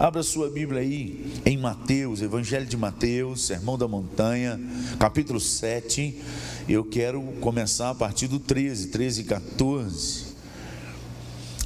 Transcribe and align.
Abra 0.00 0.22
sua 0.22 0.48
Bíblia 0.48 0.80
aí 0.80 1.42
em 1.44 1.58
Mateus, 1.58 2.22
Evangelho 2.22 2.64
de 2.64 2.74
Mateus, 2.74 3.44
Sermão 3.44 3.76
da 3.76 3.86
Montanha, 3.86 4.58
capítulo 4.98 5.38
7. 5.38 6.18
Eu 6.66 6.82
quero 6.82 7.20
começar 7.42 7.90
a 7.90 7.94
partir 7.94 8.26
do 8.26 8.38
13, 8.38 8.88
13 8.88 9.20
e 9.20 9.24
14. 9.24 10.24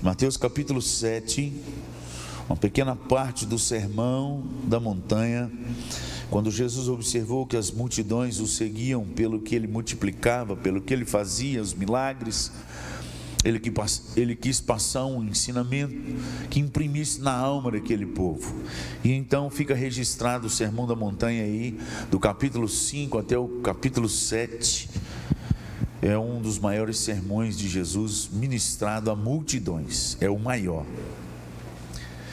Mateus 0.02 0.36
capítulo 0.36 0.82
7, 0.82 1.52
uma 2.48 2.56
pequena 2.56 2.96
parte 2.96 3.46
do 3.46 3.56
Sermão 3.56 4.42
da 4.64 4.80
Montanha, 4.80 5.48
quando 6.28 6.50
Jesus 6.50 6.88
observou 6.88 7.46
que 7.46 7.56
as 7.56 7.70
multidões 7.70 8.40
o 8.40 8.48
seguiam 8.48 9.04
pelo 9.04 9.42
que 9.42 9.54
ele 9.54 9.68
multiplicava, 9.68 10.56
pelo 10.56 10.80
que 10.80 10.92
ele 10.92 11.04
fazia, 11.04 11.62
os 11.62 11.72
milagres, 11.72 12.50
ele, 13.44 13.60
que, 13.60 13.72
ele 14.16 14.34
quis 14.34 14.60
passar 14.60 15.04
um 15.04 15.22
ensinamento 15.22 15.94
que 16.48 16.58
imprimisse 16.58 17.20
na 17.20 17.32
alma 17.32 17.70
daquele 17.70 18.06
povo. 18.06 18.54
E 19.04 19.12
então 19.12 19.50
fica 19.50 19.74
registrado 19.74 20.46
o 20.46 20.50
Sermão 20.50 20.86
da 20.86 20.96
Montanha 20.96 21.42
aí, 21.42 21.78
do 22.10 22.18
capítulo 22.18 22.68
5 22.68 23.18
até 23.18 23.36
o 23.36 23.60
capítulo 23.60 24.08
7. 24.08 24.88
É 26.00 26.16
um 26.18 26.40
dos 26.40 26.58
maiores 26.58 26.98
sermões 26.98 27.56
de 27.56 27.68
Jesus 27.68 28.28
ministrado 28.32 29.10
a 29.10 29.16
multidões, 29.16 30.16
é 30.20 30.28
o 30.28 30.38
maior. 30.38 30.84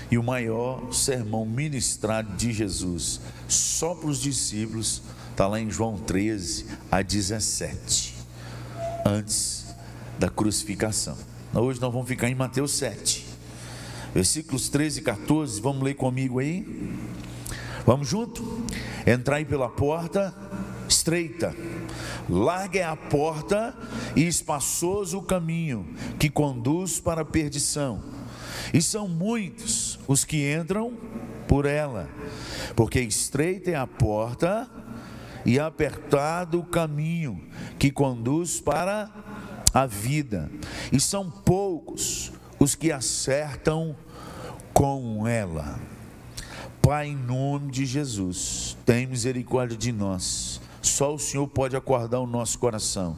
E 0.09 0.17
o 0.17 0.23
maior 0.23 0.93
sermão 0.93 1.45
ministrado 1.45 2.35
de 2.35 2.51
Jesus 2.51 3.21
só 3.47 3.95
para 3.95 4.09
os 4.09 4.21
discípulos 4.21 5.01
está 5.29 5.47
lá 5.47 5.59
em 5.59 5.71
João 5.71 5.97
13 5.97 6.65
a 6.91 7.01
17. 7.01 8.13
Antes 9.05 9.70
da 10.21 10.29
crucificação. 10.29 11.17
Hoje 11.51 11.81
nós 11.81 11.91
vamos 11.91 12.07
ficar 12.07 12.29
em 12.29 12.35
Mateus 12.35 12.73
7, 12.73 13.25
versículos 14.13 14.69
13 14.69 14.99
e 14.99 15.01
14. 15.01 15.59
Vamos 15.59 15.81
ler 15.81 15.95
comigo 15.95 16.37
aí? 16.37 16.63
Vamos 17.87 18.07
junto? 18.07 18.63
Entrai 19.05 19.43
pela 19.43 19.67
porta 19.67 20.31
estreita, 20.87 21.55
larga 22.29 22.79
é 22.79 22.83
a 22.83 22.95
porta 22.95 23.75
e 24.15 24.27
espaçoso 24.27 25.17
o 25.17 25.23
caminho 25.23 25.87
que 26.19 26.29
conduz 26.29 26.99
para 26.99 27.21
a 27.21 27.25
perdição. 27.25 28.03
E 28.71 28.79
são 28.79 29.07
muitos 29.07 29.97
os 30.07 30.23
que 30.23 30.53
entram 30.53 30.93
por 31.47 31.65
ela, 31.65 32.07
porque 32.75 32.99
estreita 32.99 33.71
é 33.71 33.75
a 33.75 33.87
porta 33.87 34.69
e 35.43 35.59
apertado 35.59 36.59
o 36.59 36.63
caminho 36.63 37.41
que 37.79 37.89
conduz 37.89 38.59
para 38.59 39.05
a 39.05 39.31
vida, 39.87 40.51
e 40.91 40.99
são 40.99 41.29
poucos 41.29 42.31
os 42.59 42.75
que 42.75 42.91
acertam 42.91 43.95
com 44.73 45.27
ela. 45.27 45.79
Pai, 46.81 47.07
em 47.07 47.15
nome 47.15 47.71
de 47.71 47.85
Jesus, 47.85 48.75
tem 48.85 49.05
misericórdia 49.05 49.77
de 49.77 49.91
nós. 49.91 50.59
Só 50.81 51.13
o 51.13 51.19
Senhor 51.19 51.47
pode 51.47 51.75
acordar 51.75 52.19
o 52.19 52.27
nosso 52.27 52.57
coração. 52.57 53.15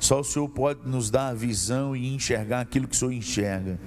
Só 0.00 0.20
o 0.20 0.24
Senhor 0.24 0.48
pode 0.48 0.80
nos 0.88 1.10
dar 1.10 1.28
a 1.28 1.34
visão 1.34 1.94
e 1.94 2.14
enxergar 2.14 2.60
aquilo 2.60 2.88
que 2.88 2.96
o 2.96 2.98
Senhor 2.98 3.12
enxerga. 3.12 3.78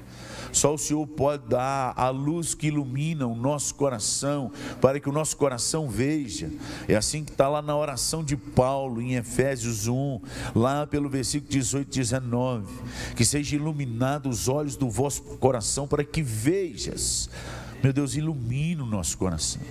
Só 0.56 0.74
o 0.74 0.78
Senhor 0.78 1.06
pode 1.06 1.50
dar 1.50 1.94
a 1.98 2.08
luz 2.08 2.56
que 2.56 2.68
ilumina 2.68 3.28
o 3.28 3.36
nosso 3.36 3.76
coração, 3.76 4.50
para 4.80 5.02
que 5.02 5.10
o 5.10 5.12
nosso 5.12 5.36
coração 5.36 5.90
veja. 5.90 6.50
É 6.88 6.96
assim 6.96 7.26
que 7.26 7.32
está 7.32 7.50
lá 7.50 7.62
na 7.62 7.76
oração 7.76 8.24
de 8.24 8.38
Paulo, 8.38 9.02
em 9.02 9.16
Efésios 9.16 9.90
1, 9.90 10.22
lá 10.56 10.88
pelo 10.88 11.10
versículo 11.10 11.52
18 11.52 11.88
e 11.88 12.00
19: 12.00 12.74
que 13.18 13.26
seja 13.26 13.58
iluminado 13.58 14.30
os 14.30 14.48
olhos 14.48 14.78
do 14.78 14.90
vosso 14.90 15.24
coração, 15.24 15.86
para 15.86 16.06
que 16.06 16.22
vejas. 16.22 17.30
Meu 17.84 17.92
Deus, 17.92 18.16
ilumina 18.16 18.82
o 18.82 18.88
nosso 18.88 19.18
coração. 19.18 19.62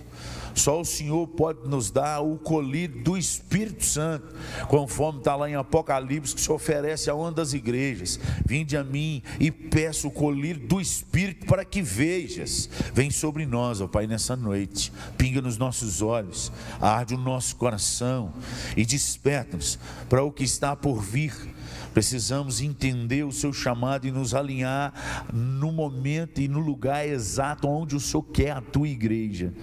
Só 0.55 0.81
o 0.81 0.85
Senhor 0.85 1.27
pode 1.29 1.69
nos 1.69 1.91
dar 1.91 2.21
o 2.21 2.37
colírio 2.37 3.03
do 3.03 3.17
Espírito 3.17 3.85
Santo, 3.85 4.35
conforme 4.69 5.19
está 5.19 5.35
lá 5.37 5.49
em 5.49 5.55
Apocalipse, 5.55 6.35
que 6.35 6.41
se 6.41 6.51
oferece 6.51 7.11
a 7.11 7.15
uma 7.15 7.33
das 7.33 7.53
igrejas. 7.53 8.19
Vinde 8.47 8.77
a 8.77 8.85
mim 8.85 9.23
e 9.41 9.51
peço 9.51 10.09
o 10.09 10.11
colírio 10.11 10.67
do 10.67 10.81
Espírito 10.81 11.47
para 11.47 11.65
que 11.65 11.83
vejas. 11.83 12.69
Vem 12.93 13.11
sobre 13.11 13.47
nós, 13.47 13.81
ó 13.81 13.89
Pai, 13.89 14.07
nessa 14.07 14.37
noite. 14.37 14.93
Pinga 15.19 15.41
nos 15.41 15.59
nossos 15.59 16.03
olhos, 16.03 16.53
arde 16.81 17.15
o 17.15 17.19
nosso 17.19 17.57
coração 17.57 18.33
e 18.77 18.85
desperta-nos 18.85 19.79
para 20.09 20.23
o 20.23 20.33
que 20.33 20.45
está 20.45 20.77
por 20.77 21.01
vir 21.01 21.54
Precisamos 21.95 22.61
entender 22.61 23.25
o 23.25 23.31
seu 23.31 23.53
chamado 23.53 24.07
e 24.07 24.11
nos 24.11 24.35
alinhar 24.35 24.93
no 25.33 25.71
momento 25.71 26.41
e 26.41 26.49
no 26.49 26.59
lugar 26.59 27.07
exato 27.07 27.69
onde 27.69 27.95
o 27.95 28.01
Senhor 28.01 28.25
quer 28.25 28.51
a 28.51 28.61
tua 28.61 28.89
igreja. 28.89 29.55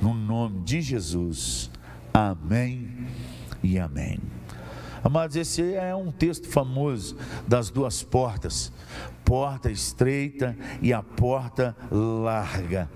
No 0.00 0.12
nome 0.12 0.60
de 0.60 0.82
Jesus. 0.82 1.70
Amém 2.12 3.08
e 3.62 3.78
amém. 3.78 4.20
Amados, 5.02 5.36
esse 5.36 5.74
é 5.74 5.94
um 5.94 6.12
texto 6.12 6.48
famoso 6.48 7.16
das 7.46 7.70
duas 7.70 8.02
portas: 8.02 8.70
porta 9.24 9.70
estreita 9.70 10.54
e 10.82 10.92
a 10.92 11.02
porta 11.02 11.74
larga. 11.90 12.90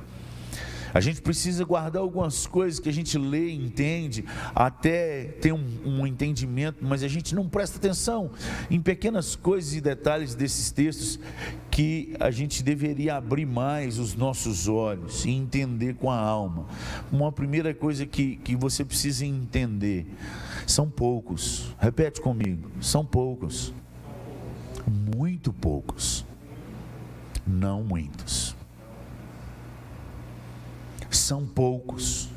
A 0.95 1.01
gente 1.01 1.23
precisa 1.23 1.65
guardar 1.65 2.03
algumas 2.03 2.47
coisas 2.47 2.79
que 2.79 2.89
a 2.89 2.93
gente 2.93 3.17
lê, 3.17 3.51
entende, 3.51 4.25
até 4.55 5.25
ter 5.41 5.53
um, 5.53 5.65
um, 5.85 6.07
entendimento, 6.07 6.79
mas 6.83 7.03
a 7.03 7.09
gente 7.09 7.35
não 7.35 7.49
presta 7.49 7.79
atenção 7.79 8.31
em 8.71 8.81
pequenas 8.81 9.35
coisas 9.35 9.75
e 9.75 9.81
detalhes 9.81 10.35
desses 10.35 10.71
textos 10.71 11.19
que 11.71 12.15
a 12.21 12.31
gente 12.31 12.63
deveria 12.63 13.17
abrir 13.17 13.47
mais 13.47 13.99
os 13.99 14.15
nossos 14.15 14.69
olhos 14.69 15.25
e 15.25 15.31
entender 15.31 15.95
com 15.95 16.11
a 16.11 16.19
alma. 16.19 16.67
Uma 17.11 17.33
primeira 17.33 17.73
coisa 17.73 18.05
que, 18.05 18.37
que 18.37 18.55
você 18.55 18.85
precisa 18.85 19.25
entender: 19.25 20.07
são 20.67 20.91
poucos, 20.91 21.75
repete 21.79 22.21
comigo, 22.21 22.71
são 22.81 23.05
poucos, 23.05 23.73
muito 25.17 25.53
poucos, 25.53 26.27
não 27.47 27.83
muitos 27.83 28.52
são 31.17 31.47
poucos 31.47 32.29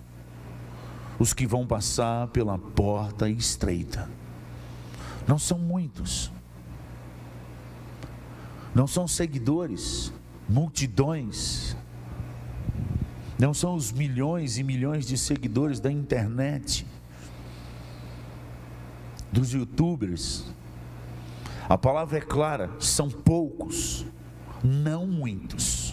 os 1.19 1.33
que 1.33 1.47
vão 1.47 1.65
passar 1.65 2.27
pela 2.27 2.57
porta 2.57 3.29
estreita. 3.29 4.09
Não 5.27 5.39
são 5.39 5.57
muitos. 5.57 6.31
Não 8.73 8.85
são 8.85 9.07
seguidores, 9.07 10.11
multidões. 10.47 11.75
Não 13.37 13.53
são 13.53 13.75
os 13.75 13.91
milhões 13.91 14.57
e 14.57 14.63
milhões 14.63 15.05
de 15.05 15.17
seguidores 15.17 15.79
da 15.79 15.91
internet, 15.91 16.85
dos 19.31 19.51
youtubers. 19.51 20.45
A 21.67 21.77
palavra 21.77 22.17
é 22.17 22.21
clara: 22.21 22.69
são 22.79 23.09
poucos, 23.09 24.05
não 24.63 25.05
muitos. 25.05 25.84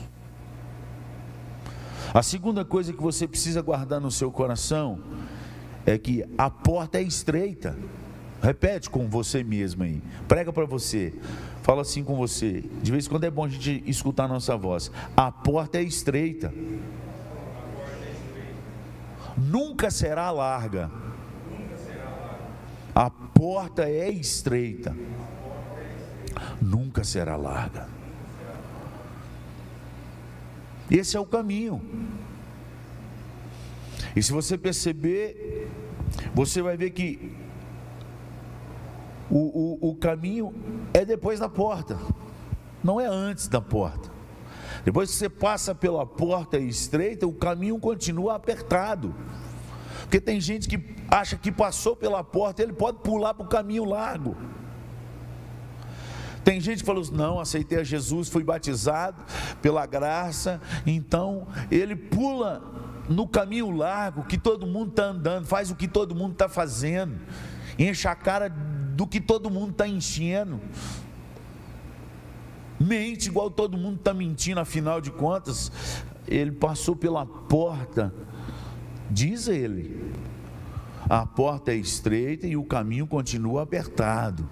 A 2.14 2.22
segunda 2.22 2.62
coisa 2.62 2.92
que 2.92 3.02
você 3.02 3.26
precisa 3.26 3.62
guardar 3.62 4.00
no 4.00 4.10
seu 4.10 4.30
coração 4.30 5.00
é 5.86 5.96
que 5.96 6.24
a 6.36 6.50
porta 6.50 6.98
é 6.98 7.02
estreita. 7.02 7.76
Repete 8.42 8.90
com 8.90 9.08
você 9.08 9.42
mesmo 9.42 9.84
aí. 9.84 10.02
Prega 10.28 10.52
para 10.52 10.66
você. 10.66 11.14
Fala 11.62 11.82
assim 11.82 12.04
com 12.04 12.14
você. 12.16 12.64
De 12.82 12.92
vez 12.92 13.06
em 13.06 13.08
quando 13.08 13.24
é 13.24 13.30
bom 13.30 13.44
a 13.44 13.48
gente 13.48 13.82
escutar 13.86 14.24
a 14.24 14.28
nossa 14.28 14.56
voz. 14.56 14.90
A 15.16 15.32
porta 15.32 15.78
é 15.78 15.82
estreita. 15.82 16.52
Nunca 19.38 19.90
será 19.90 20.30
larga. 20.30 20.90
A 22.94 23.08
porta 23.08 23.88
é 23.88 24.10
estreita. 24.10 24.94
Nunca 26.60 27.04
será 27.04 27.36
larga. 27.36 28.01
Esse 30.92 31.16
é 31.16 31.20
o 31.20 31.24
caminho. 31.24 31.80
E 34.14 34.22
se 34.22 34.30
você 34.30 34.58
perceber, 34.58 35.70
você 36.34 36.60
vai 36.60 36.76
ver 36.76 36.90
que 36.90 37.34
o, 39.30 39.86
o, 39.86 39.90
o 39.90 39.94
caminho 39.96 40.54
é 40.92 41.02
depois 41.02 41.40
da 41.40 41.48
porta, 41.48 41.98
não 42.84 43.00
é 43.00 43.06
antes 43.06 43.48
da 43.48 43.58
porta. 43.58 44.10
Depois 44.84 45.10
que 45.10 45.16
você 45.16 45.30
passa 45.30 45.74
pela 45.74 46.04
porta 46.04 46.58
estreita, 46.58 47.26
o 47.26 47.32
caminho 47.32 47.78
continua 47.78 48.34
apertado. 48.34 49.14
Porque 50.02 50.20
tem 50.20 50.38
gente 50.42 50.68
que 50.68 50.78
acha 51.08 51.38
que 51.38 51.50
passou 51.50 51.96
pela 51.96 52.22
porta, 52.22 52.62
ele 52.62 52.74
pode 52.74 52.98
pular 52.98 53.32
para 53.32 53.46
o 53.46 53.48
caminho 53.48 53.86
largo. 53.86 54.36
Tem 56.44 56.60
gente 56.60 56.80
que 56.80 56.86
falou: 56.86 57.04
não, 57.12 57.38
aceitei 57.38 57.78
a 57.78 57.84
Jesus, 57.84 58.28
fui 58.28 58.42
batizado 58.42 59.22
pela 59.60 59.86
graça, 59.86 60.60
então 60.86 61.46
ele 61.70 61.94
pula 61.94 62.62
no 63.08 63.26
caminho 63.26 63.70
largo 63.70 64.24
que 64.24 64.38
todo 64.38 64.66
mundo 64.66 64.90
está 64.90 65.04
andando, 65.06 65.46
faz 65.46 65.70
o 65.70 65.76
que 65.76 65.88
todo 65.88 66.14
mundo 66.14 66.32
está 66.32 66.48
fazendo, 66.48 67.18
enche 67.78 68.08
a 68.08 68.14
cara 68.14 68.48
do 68.48 69.06
que 69.06 69.20
todo 69.20 69.50
mundo 69.50 69.72
está 69.72 69.86
enchendo, 69.86 70.60
mente 72.78 73.28
igual 73.28 73.50
todo 73.50 73.76
mundo 73.76 73.96
está 73.96 74.12
mentindo, 74.12 74.60
afinal 74.60 75.00
de 75.00 75.10
contas, 75.10 75.70
ele 76.26 76.52
passou 76.52 76.96
pela 76.96 77.24
porta, 77.24 78.12
diz 79.10 79.48
ele. 79.48 80.12
A 81.08 81.26
porta 81.26 81.72
é 81.72 81.76
estreita 81.76 82.46
e 82.46 82.56
o 82.56 82.64
caminho 82.64 83.06
continua 83.06 83.62
apertado. 83.62 84.48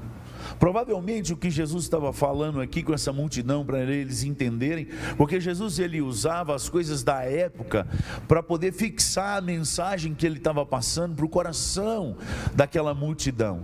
Provavelmente 0.58 1.32
o 1.32 1.36
que 1.36 1.50
Jesus 1.50 1.84
estava 1.84 2.12
falando 2.12 2.60
aqui 2.60 2.82
com 2.82 2.92
essa 2.92 3.12
multidão 3.12 3.64
para 3.64 3.80
eles 3.80 4.22
entenderem, 4.22 4.88
porque 5.16 5.40
Jesus 5.40 5.78
ele 5.78 6.00
usava 6.00 6.54
as 6.54 6.68
coisas 6.68 7.02
da 7.02 7.22
época 7.22 7.86
para 8.28 8.42
poder 8.42 8.72
fixar 8.72 9.38
a 9.38 9.40
mensagem 9.40 10.14
que 10.14 10.26
ele 10.26 10.38
estava 10.38 10.64
passando 10.64 11.14
para 11.14 11.24
o 11.24 11.28
coração 11.28 12.16
daquela 12.54 12.94
multidão. 12.94 13.62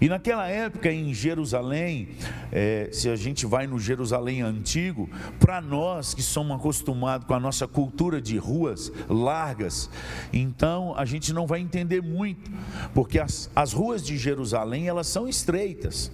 E 0.00 0.08
naquela 0.08 0.48
época 0.48 0.90
em 0.90 1.12
Jerusalém, 1.12 2.08
é, 2.50 2.88
se 2.90 3.08
a 3.10 3.16
gente 3.16 3.44
vai 3.44 3.66
no 3.66 3.78
Jerusalém 3.78 4.40
antigo, 4.40 5.10
para 5.38 5.60
nós 5.60 6.14
que 6.14 6.22
somos 6.22 6.56
acostumados 6.56 7.26
com 7.26 7.34
a 7.34 7.40
nossa 7.40 7.68
cultura 7.68 8.20
de 8.20 8.38
ruas 8.38 8.90
largas, 9.08 9.90
então 10.32 10.94
a 10.96 11.04
gente 11.04 11.34
não 11.34 11.46
vai 11.46 11.60
entender 11.60 12.00
muito, 12.00 12.50
porque 12.94 13.18
as, 13.18 13.50
as 13.54 13.74
ruas 13.74 14.02
de 14.02 14.16
Jerusalém 14.16 14.88
elas 14.88 15.06
são 15.06 15.28
estreitas. 15.28 16.10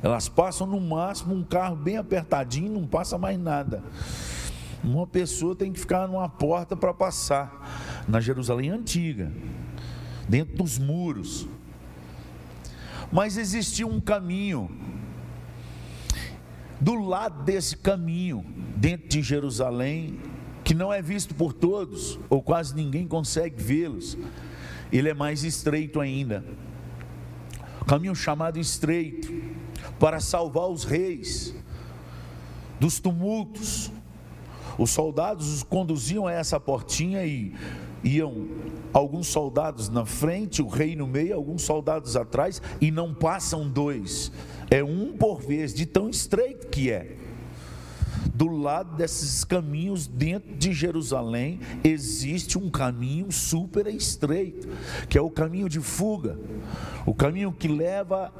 Elas 0.00 0.28
passam 0.28 0.64
no 0.64 0.80
máximo 0.80 1.34
um 1.34 1.42
carro 1.42 1.74
bem 1.74 1.96
apertadinho, 1.96 2.72
não 2.72 2.86
passa 2.86 3.18
mais 3.18 3.36
nada. 3.36 3.82
Uma 4.84 5.08
pessoa 5.08 5.56
tem 5.56 5.72
que 5.72 5.80
ficar 5.80 6.06
numa 6.06 6.28
porta 6.28 6.76
para 6.76 6.94
passar 6.94 8.04
na 8.06 8.20
Jerusalém 8.20 8.70
antiga, 8.70 9.32
dentro 10.28 10.56
dos 10.56 10.78
muros. 10.78 11.48
Mas 13.10 13.36
existia 13.36 13.86
um 13.86 14.00
caminho. 14.00 14.70
Do 16.80 16.94
lado 16.94 17.42
desse 17.42 17.76
caminho, 17.76 18.44
dentro 18.76 19.08
de 19.08 19.22
Jerusalém, 19.22 20.18
que 20.62 20.74
não 20.74 20.92
é 20.92 21.02
visto 21.02 21.34
por 21.34 21.52
todos, 21.52 22.20
ou 22.28 22.42
quase 22.42 22.74
ninguém 22.74 23.06
consegue 23.08 23.60
vê-los, 23.60 24.16
ele 24.92 25.08
é 25.08 25.14
mais 25.14 25.42
estreito 25.42 26.00
ainda. 26.00 26.44
Caminho 27.86 28.14
chamado 28.14 28.58
estreito 28.58 29.32
para 29.98 30.20
salvar 30.20 30.68
os 30.68 30.84
reis 30.84 31.54
dos 32.78 33.00
tumultos. 33.00 33.90
Os 34.76 34.90
soldados 34.90 35.48
os 35.48 35.62
conduziam 35.62 36.26
a 36.26 36.32
essa 36.32 36.60
portinha 36.60 37.24
e 37.24 37.54
iam 38.02 38.48
alguns 38.92 39.28
soldados 39.28 39.88
na 39.88 40.04
frente, 40.04 40.62
o 40.62 40.68
rei 40.68 40.94
no 40.94 41.06
meio, 41.06 41.34
alguns 41.34 41.62
soldados 41.62 42.16
atrás, 42.16 42.62
e 42.80 42.90
não 42.90 43.14
passam 43.14 43.68
dois, 43.68 44.32
é 44.70 44.82
um 44.82 45.16
por 45.16 45.40
vez, 45.40 45.72
de 45.74 45.86
tão 45.86 46.08
estreito 46.08 46.68
que 46.68 46.90
é. 46.90 47.16
Do 48.34 48.46
lado 48.56 48.96
desses 48.96 49.42
caminhos 49.42 50.06
dentro 50.06 50.54
de 50.54 50.72
Jerusalém 50.72 51.58
existe 51.82 52.56
um 52.56 52.70
caminho 52.70 53.32
super 53.32 53.86
estreito, 53.88 54.68
que 55.08 55.18
é 55.18 55.20
o 55.20 55.30
caminho 55.30 55.68
de 55.68 55.80
fuga, 55.80 56.38
o 57.04 57.14
caminho 57.14 57.50
que 57.50 57.66
leva 57.66 58.32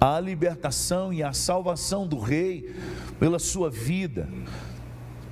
à 0.00 0.20
libertação 0.20 1.12
e 1.12 1.22
à 1.22 1.32
salvação 1.32 2.06
do 2.06 2.18
rei 2.18 2.74
pela 3.18 3.38
sua 3.38 3.70
vida. 3.70 4.28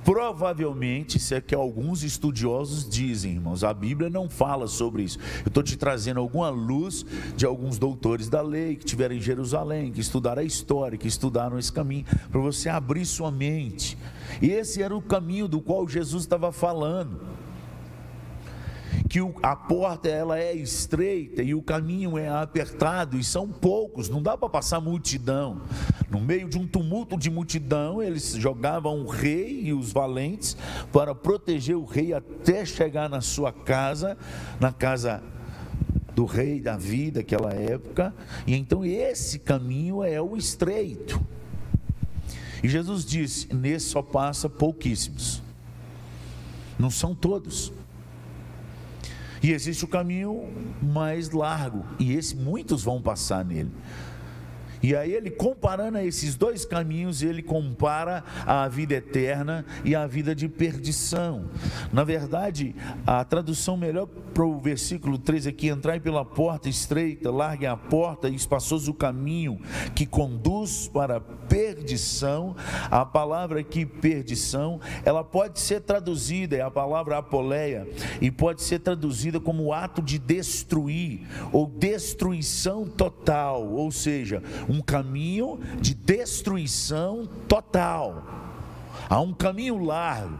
Provavelmente, 0.05 1.17
isso 1.17 1.33
é 1.33 1.41
que 1.41 1.55
alguns 1.55 2.03
estudiosos 2.03 2.87
dizem, 2.87 3.33
irmãos, 3.33 3.63
a 3.63 3.73
Bíblia 3.73 4.07
não 4.07 4.29
fala 4.29 4.67
sobre 4.67 5.01
isso. 5.01 5.17
Eu 5.43 5.47
estou 5.47 5.63
te 5.63 5.75
trazendo 5.75 6.19
alguma 6.19 6.47
luz 6.49 7.03
de 7.35 7.43
alguns 7.43 7.79
doutores 7.79 8.29
da 8.29 8.39
lei 8.39 8.75
que 8.75 8.85
estiveram 8.85 9.15
em 9.15 9.19
Jerusalém, 9.19 9.91
que 9.91 9.99
estudaram 9.99 10.43
a 10.43 10.45
história, 10.45 10.95
que 10.95 11.07
estudaram 11.07 11.57
esse 11.57 11.73
caminho, 11.73 12.05
para 12.31 12.39
você 12.39 12.69
abrir 12.69 13.03
sua 13.03 13.31
mente. 13.31 13.97
E 14.39 14.51
esse 14.51 14.83
era 14.83 14.95
o 14.95 15.01
caminho 15.01 15.47
do 15.47 15.59
qual 15.59 15.87
Jesus 15.87 16.23
estava 16.23 16.51
falando 16.51 17.19
que 19.09 19.19
a 19.41 19.55
porta 19.55 20.07
ela 20.07 20.39
é 20.39 20.53
estreita 20.53 21.41
e 21.41 21.53
o 21.53 21.61
caminho 21.61 22.17
é 22.17 22.27
apertado 22.27 23.17
e 23.17 23.23
são 23.23 23.47
poucos, 23.47 24.09
não 24.09 24.21
dá 24.21 24.37
para 24.37 24.49
passar 24.49 24.79
multidão. 24.79 25.61
No 26.09 26.19
meio 26.19 26.49
de 26.49 26.57
um 26.57 26.67
tumulto 26.67 27.17
de 27.17 27.29
multidão, 27.29 28.01
eles 28.01 28.33
jogavam 28.33 29.01
o 29.01 29.07
rei 29.07 29.61
e 29.63 29.73
os 29.73 29.91
valentes 29.91 30.55
para 30.91 31.13
proteger 31.13 31.75
o 31.75 31.85
rei 31.85 32.13
até 32.13 32.65
chegar 32.65 33.09
na 33.09 33.21
sua 33.21 33.51
casa, 33.51 34.17
na 34.59 34.71
casa 34.71 35.21
do 36.15 36.25
rei 36.25 36.61
Davi 36.61 37.11
daquela 37.11 37.53
época. 37.53 38.13
E 38.47 38.55
então 38.55 38.85
esse 38.85 39.39
caminho 39.39 40.03
é 40.03 40.21
o 40.21 40.37
estreito. 40.37 41.21
E 42.63 42.69
Jesus 42.69 43.05
disse: 43.05 43.53
nesse 43.53 43.87
só 43.89 44.01
passa 44.01 44.49
pouquíssimos. 44.49 45.43
Não 46.79 46.89
são 46.89 47.13
todos. 47.13 47.71
E 49.41 49.51
existe 49.51 49.85
o 49.85 49.87
caminho 49.87 50.47
mais 50.81 51.29
largo, 51.31 51.85
e 51.99 52.13
esse 52.13 52.35
muitos 52.35 52.83
vão 52.83 53.01
passar 53.01 53.43
nele. 53.43 53.71
E 54.85 54.95
aí 54.95 55.13
ele 55.13 55.31
comparando 55.31 55.97
esses 55.97 56.35
dois 56.35 56.63
caminhos, 56.63 57.23
ele 57.23 57.41
compara 57.41 58.23
a 58.45 58.67
vida 58.67 58.93
eterna 58.93 59.65
e 59.83 59.95
a 59.95 60.05
vida 60.05 60.35
de 60.35 60.47
perdição. 60.47 61.49
Na 61.91 62.03
verdade, 62.03 62.75
a 63.03 63.25
tradução 63.25 63.75
melhor 63.75 64.05
para 64.05 64.45
o 64.45 64.59
versículo 64.59 65.17
13 65.17 65.49
aqui, 65.49 65.69
entrai 65.69 65.99
pela 65.99 66.23
porta 66.23 66.69
estreita, 66.69 67.31
largue 67.31 67.65
a 67.65 67.75
porta 67.75 68.29
e 68.29 68.35
espaçoso 68.35 68.91
o 68.91 68.93
caminho 68.93 69.59
que 69.95 70.05
conduz 70.05 70.87
para 70.87 71.17
a 71.17 71.21
perdição. 71.21 72.55
A 72.91 73.03
palavra 73.03 73.61
aqui 73.61 73.87
perdição, 73.87 74.79
ela 75.03 75.23
pode 75.23 75.59
ser 75.61 75.81
traduzida, 75.81 76.57
é 76.57 76.61
a 76.61 76.69
palavra 76.69 77.17
apoleia, 77.17 77.87
e 78.21 78.29
pode 78.29 78.61
ser 78.61 78.79
traduzida 78.79 79.39
como 79.39 79.73
ato 79.73 79.99
de 79.99 80.19
destruir 80.19 81.21
ou 81.51 81.65
destruição 81.65 82.85
total, 82.85 83.67
ou 83.67 83.89
seja, 83.89 84.43
um 84.74 84.74
caminho 84.81 85.59
de 85.79 85.93
destruição 85.93 87.27
total. 87.47 88.23
Há 89.09 89.19
um 89.19 89.33
caminho 89.33 89.77
largo 89.83 90.37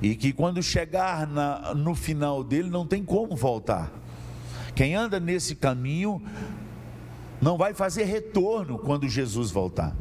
e 0.00 0.14
que 0.14 0.32
quando 0.32 0.62
chegar 0.62 1.26
na, 1.26 1.74
no 1.74 1.94
final 1.94 2.44
dele 2.44 2.68
não 2.68 2.86
tem 2.86 3.04
como 3.04 3.34
voltar. 3.34 3.90
Quem 4.74 4.94
anda 4.94 5.18
nesse 5.18 5.54
caminho 5.54 6.22
não 7.40 7.56
vai 7.56 7.74
fazer 7.74 8.04
retorno 8.04 8.78
quando 8.78 9.08
Jesus 9.08 9.50
voltar. 9.50 9.94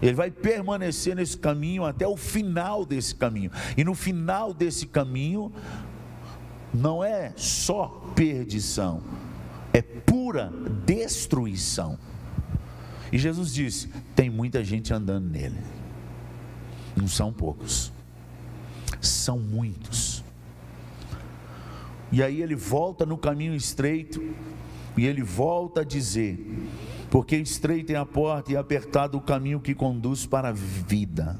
Ele 0.00 0.14
vai 0.14 0.30
permanecer 0.30 1.14
nesse 1.16 1.36
caminho 1.36 1.84
até 1.84 2.06
o 2.06 2.16
final 2.16 2.84
desse 2.84 3.14
caminho. 3.14 3.50
E 3.76 3.84
no 3.84 3.94
final 3.94 4.54
desse 4.54 4.86
caminho 4.86 5.52
não 6.72 7.02
é 7.02 7.32
só 7.36 7.86
perdição, 8.14 9.02
é 9.72 9.82
pura 9.82 10.52
destruição. 10.84 11.98
E 13.12 13.18
Jesus 13.18 13.52
disse: 13.52 13.88
tem 14.14 14.28
muita 14.30 14.62
gente 14.64 14.92
andando 14.92 15.28
nele. 15.28 15.58
Não 16.96 17.08
são 17.08 17.32
poucos, 17.32 17.92
são 19.00 19.38
muitos. 19.38 20.24
E 22.10 22.22
aí 22.22 22.42
ele 22.42 22.54
volta 22.54 23.04
no 23.04 23.18
caminho 23.18 23.54
estreito 23.54 24.22
e 24.96 25.06
ele 25.06 25.22
volta 25.22 25.82
a 25.82 25.84
dizer: 25.84 26.38
porque 27.10 27.36
estreita 27.36 27.92
é 27.92 27.96
a 27.96 28.06
porta 28.06 28.52
e 28.52 28.56
apertado 28.56 29.16
o 29.16 29.20
caminho 29.20 29.60
que 29.60 29.74
conduz 29.74 30.26
para 30.26 30.48
a 30.48 30.52
vida. 30.52 31.38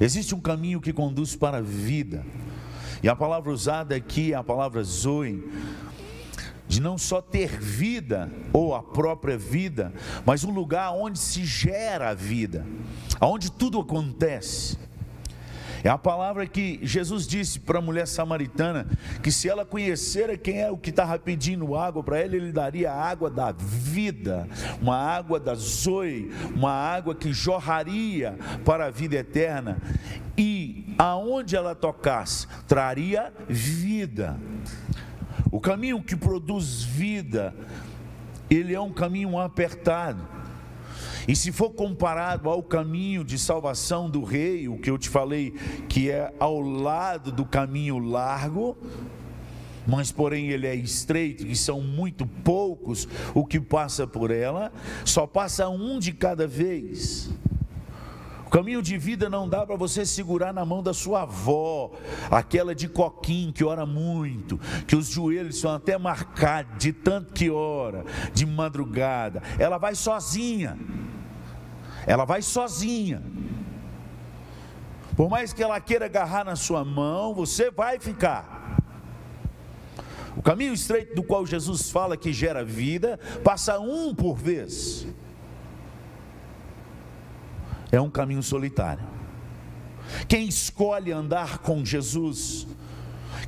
Existe 0.00 0.34
um 0.34 0.40
caminho 0.40 0.80
que 0.80 0.92
conduz 0.92 1.36
para 1.36 1.58
a 1.58 1.62
vida. 1.62 2.24
E 3.02 3.08
a 3.08 3.16
palavra 3.16 3.50
usada 3.50 3.94
aqui 3.94 4.32
é 4.32 4.36
a 4.36 4.42
palavra 4.42 4.82
zoe, 4.82 5.42
de 6.70 6.80
não 6.80 6.96
só 6.96 7.20
ter 7.20 7.58
vida 7.58 8.30
ou 8.52 8.76
a 8.76 8.80
própria 8.80 9.36
vida, 9.36 9.92
mas 10.24 10.44
um 10.44 10.52
lugar 10.52 10.92
onde 10.92 11.18
se 11.18 11.44
gera 11.44 12.10
a 12.10 12.14
vida, 12.14 12.64
onde 13.20 13.50
tudo 13.50 13.80
acontece. 13.80 14.78
É 15.82 15.88
a 15.88 15.98
palavra 15.98 16.46
que 16.46 16.78
Jesus 16.82 17.26
disse 17.26 17.58
para 17.58 17.78
a 17.78 17.82
mulher 17.82 18.06
samaritana: 18.06 18.86
que 19.20 19.32
se 19.32 19.48
ela 19.48 19.64
conhecera 19.64 20.36
quem 20.36 20.60
é 20.60 20.70
o 20.70 20.76
que 20.76 20.90
estava 20.90 21.18
pedindo 21.18 21.74
água 21.74 22.04
para 22.04 22.20
ela, 22.20 22.36
ele 22.36 22.52
daria 22.52 22.92
a 22.92 23.02
água 23.02 23.28
da 23.28 23.50
vida, 23.50 24.46
uma 24.80 24.96
água 24.96 25.40
da 25.40 25.56
zoe, 25.56 26.30
uma 26.54 26.70
água 26.70 27.16
que 27.16 27.32
jorraria 27.32 28.38
para 28.64 28.86
a 28.86 28.90
vida 28.90 29.16
eterna, 29.16 29.78
e 30.38 30.94
aonde 30.96 31.56
ela 31.56 31.74
tocasse, 31.74 32.46
traria 32.68 33.32
vida. 33.48 34.38
O 35.50 35.60
caminho 35.60 36.02
que 36.02 36.14
produz 36.14 36.82
vida, 36.82 37.54
ele 38.48 38.74
é 38.74 38.80
um 38.80 38.92
caminho 38.92 39.38
apertado. 39.38 40.26
E 41.26 41.36
se 41.36 41.52
for 41.52 41.70
comparado 41.70 42.48
ao 42.48 42.62
caminho 42.62 43.24
de 43.24 43.38
salvação 43.38 44.08
do 44.08 44.22
rei, 44.22 44.68
o 44.68 44.78
que 44.78 44.90
eu 44.90 44.98
te 44.98 45.08
falei, 45.08 45.52
que 45.88 46.10
é 46.10 46.32
ao 46.38 46.60
lado 46.60 47.30
do 47.30 47.44
caminho 47.44 47.98
largo, 47.98 48.76
mas 49.86 50.12
porém 50.12 50.50
ele 50.50 50.66
é 50.66 50.74
estreito 50.74 51.46
e 51.46 51.56
são 51.56 51.80
muito 51.80 52.26
poucos 52.26 53.08
o 53.34 53.44
que 53.44 53.60
passa 53.60 54.06
por 54.06 54.30
ela, 54.30 54.72
só 55.04 55.26
passa 55.26 55.68
um 55.68 55.98
de 55.98 56.12
cada 56.12 56.46
vez. 56.46 57.30
O 58.50 58.52
caminho 58.52 58.82
de 58.82 58.98
vida 58.98 59.30
não 59.30 59.48
dá 59.48 59.64
para 59.64 59.76
você 59.76 60.04
segurar 60.04 60.52
na 60.52 60.64
mão 60.64 60.82
da 60.82 60.92
sua 60.92 61.22
avó, 61.22 61.92
aquela 62.28 62.74
de 62.74 62.88
coquinho 62.88 63.52
que 63.52 63.62
ora 63.62 63.86
muito, 63.86 64.58
que 64.88 64.96
os 64.96 65.06
joelhos 65.06 65.60
são 65.60 65.72
até 65.72 65.96
marcados 65.96 66.76
de 66.76 66.92
tanto 66.92 67.32
que 67.32 67.48
ora, 67.48 68.04
de 68.34 68.44
madrugada. 68.44 69.40
Ela 69.56 69.78
vai 69.78 69.94
sozinha. 69.94 70.76
Ela 72.04 72.24
vai 72.24 72.42
sozinha. 72.42 73.22
Por 75.16 75.30
mais 75.30 75.52
que 75.52 75.62
ela 75.62 75.80
queira 75.80 76.06
agarrar 76.06 76.44
na 76.44 76.56
sua 76.56 76.84
mão, 76.84 77.32
você 77.32 77.70
vai 77.70 78.00
ficar. 78.00 78.82
O 80.36 80.42
caminho 80.42 80.74
estreito 80.74 81.14
do 81.14 81.22
qual 81.22 81.46
Jesus 81.46 81.88
fala 81.88 82.16
que 82.16 82.32
gera 82.32 82.64
vida, 82.64 83.16
passa 83.44 83.78
um 83.78 84.12
por 84.12 84.34
vez 84.34 85.06
é 87.92 88.00
um 88.00 88.10
caminho 88.10 88.42
solitário. 88.42 89.04
Quem 90.28 90.48
escolhe 90.48 91.12
andar 91.12 91.58
com 91.58 91.84
Jesus, 91.84 92.66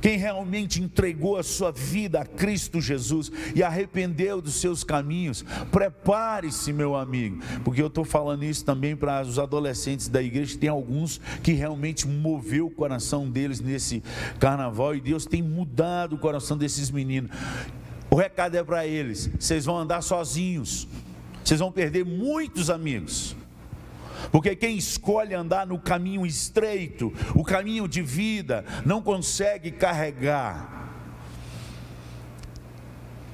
quem 0.01 0.17
realmente 0.17 0.81
entregou 0.81 1.37
a 1.37 1.43
sua 1.43 1.71
vida 1.71 2.21
a 2.21 2.25
Cristo 2.25 2.81
Jesus 2.81 3.31
e 3.55 3.63
arrependeu 3.63 4.41
dos 4.41 4.55
seus 4.55 4.83
caminhos, 4.83 5.43
prepare-se, 5.71 6.73
meu 6.73 6.95
amigo, 6.95 7.41
porque 7.63 7.81
eu 7.81 7.87
estou 7.87 8.03
falando 8.03 8.43
isso 8.43 8.65
também 8.65 8.95
para 8.95 9.21
os 9.21 9.39
adolescentes 9.39 10.07
da 10.07 10.21
igreja. 10.21 10.57
Tem 10.57 10.69
alguns 10.69 11.19
que 11.41 11.53
realmente 11.53 12.07
moveu 12.07 12.67
o 12.67 12.71
coração 12.71 13.29
deles 13.29 13.59
nesse 13.59 14.03
carnaval 14.39 14.95
e 14.95 15.01
Deus 15.01 15.25
tem 15.25 15.41
mudado 15.41 16.15
o 16.15 16.19
coração 16.19 16.57
desses 16.57 16.89
meninos. 16.89 17.31
O 18.09 18.15
recado 18.15 18.55
é 18.55 18.63
para 18.63 18.85
eles: 18.85 19.29
vocês 19.39 19.65
vão 19.65 19.77
andar 19.77 20.01
sozinhos, 20.01 20.87
vocês 21.43 21.59
vão 21.59 21.71
perder 21.71 22.05
muitos 22.05 22.69
amigos 22.69 23.35
porque 24.31 24.55
quem 24.55 24.77
escolhe 24.77 25.33
andar 25.33 25.67
no 25.67 25.79
caminho 25.79 26.25
estreito, 26.25 27.13
o 27.35 27.43
caminho 27.43 27.87
de 27.87 28.01
vida, 28.01 28.63
não 28.85 29.01
consegue 29.01 29.71
carregar. 29.71 30.83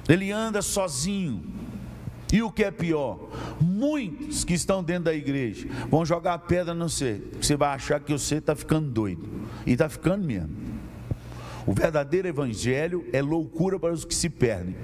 Ele 0.08 0.32
anda 0.32 0.60
sozinho. 0.60 1.42
E 2.32 2.42
o 2.42 2.50
que 2.50 2.62
é 2.62 2.70
pior, 2.70 3.28
muitos 3.60 4.44
que 4.44 4.54
estão 4.54 4.84
dentro 4.84 5.04
da 5.04 5.14
igreja 5.14 5.68
vão 5.90 6.04
jogar 6.06 6.38
pedra 6.38 6.72
no 6.72 6.88
você. 6.88 7.20
Você 7.40 7.56
vai 7.56 7.70
achar 7.70 7.98
que 7.98 8.12
você 8.12 8.36
está 8.36 8.54
ficando 8.54 8.88
doido. 8.88 9.28
E 9.66 9.72
está 9.72 9.88
ficando 9.88 10.24
mesmo. 10.24 10.56
O 11.66 11.72
verdadeiro 11.72 12.28
evangelho 12.28 13.04
é 13.12 13.20
loucura 13.20 13.78
para 13.78 13.92
os 13.92 14.04
que 14.04 14.14
se 14.14 14.30
perdem. 14.30 14.76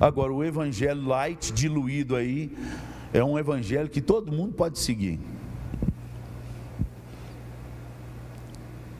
Agora, 0.00 0.32
o 0.32 0.44
evangelho 0.44 1.04
light, 1.06 1.52
diluído 1.52 2.16
aí, 2.16 2.50
é 3.12 3.22
um 3.22 3.38
evangelho 3.38 3.88
que 3.88 4.00
todo 4.00 4.32
mundo 4.32 4.54
pode 4.54 4.78
seguir. 4.78 5.18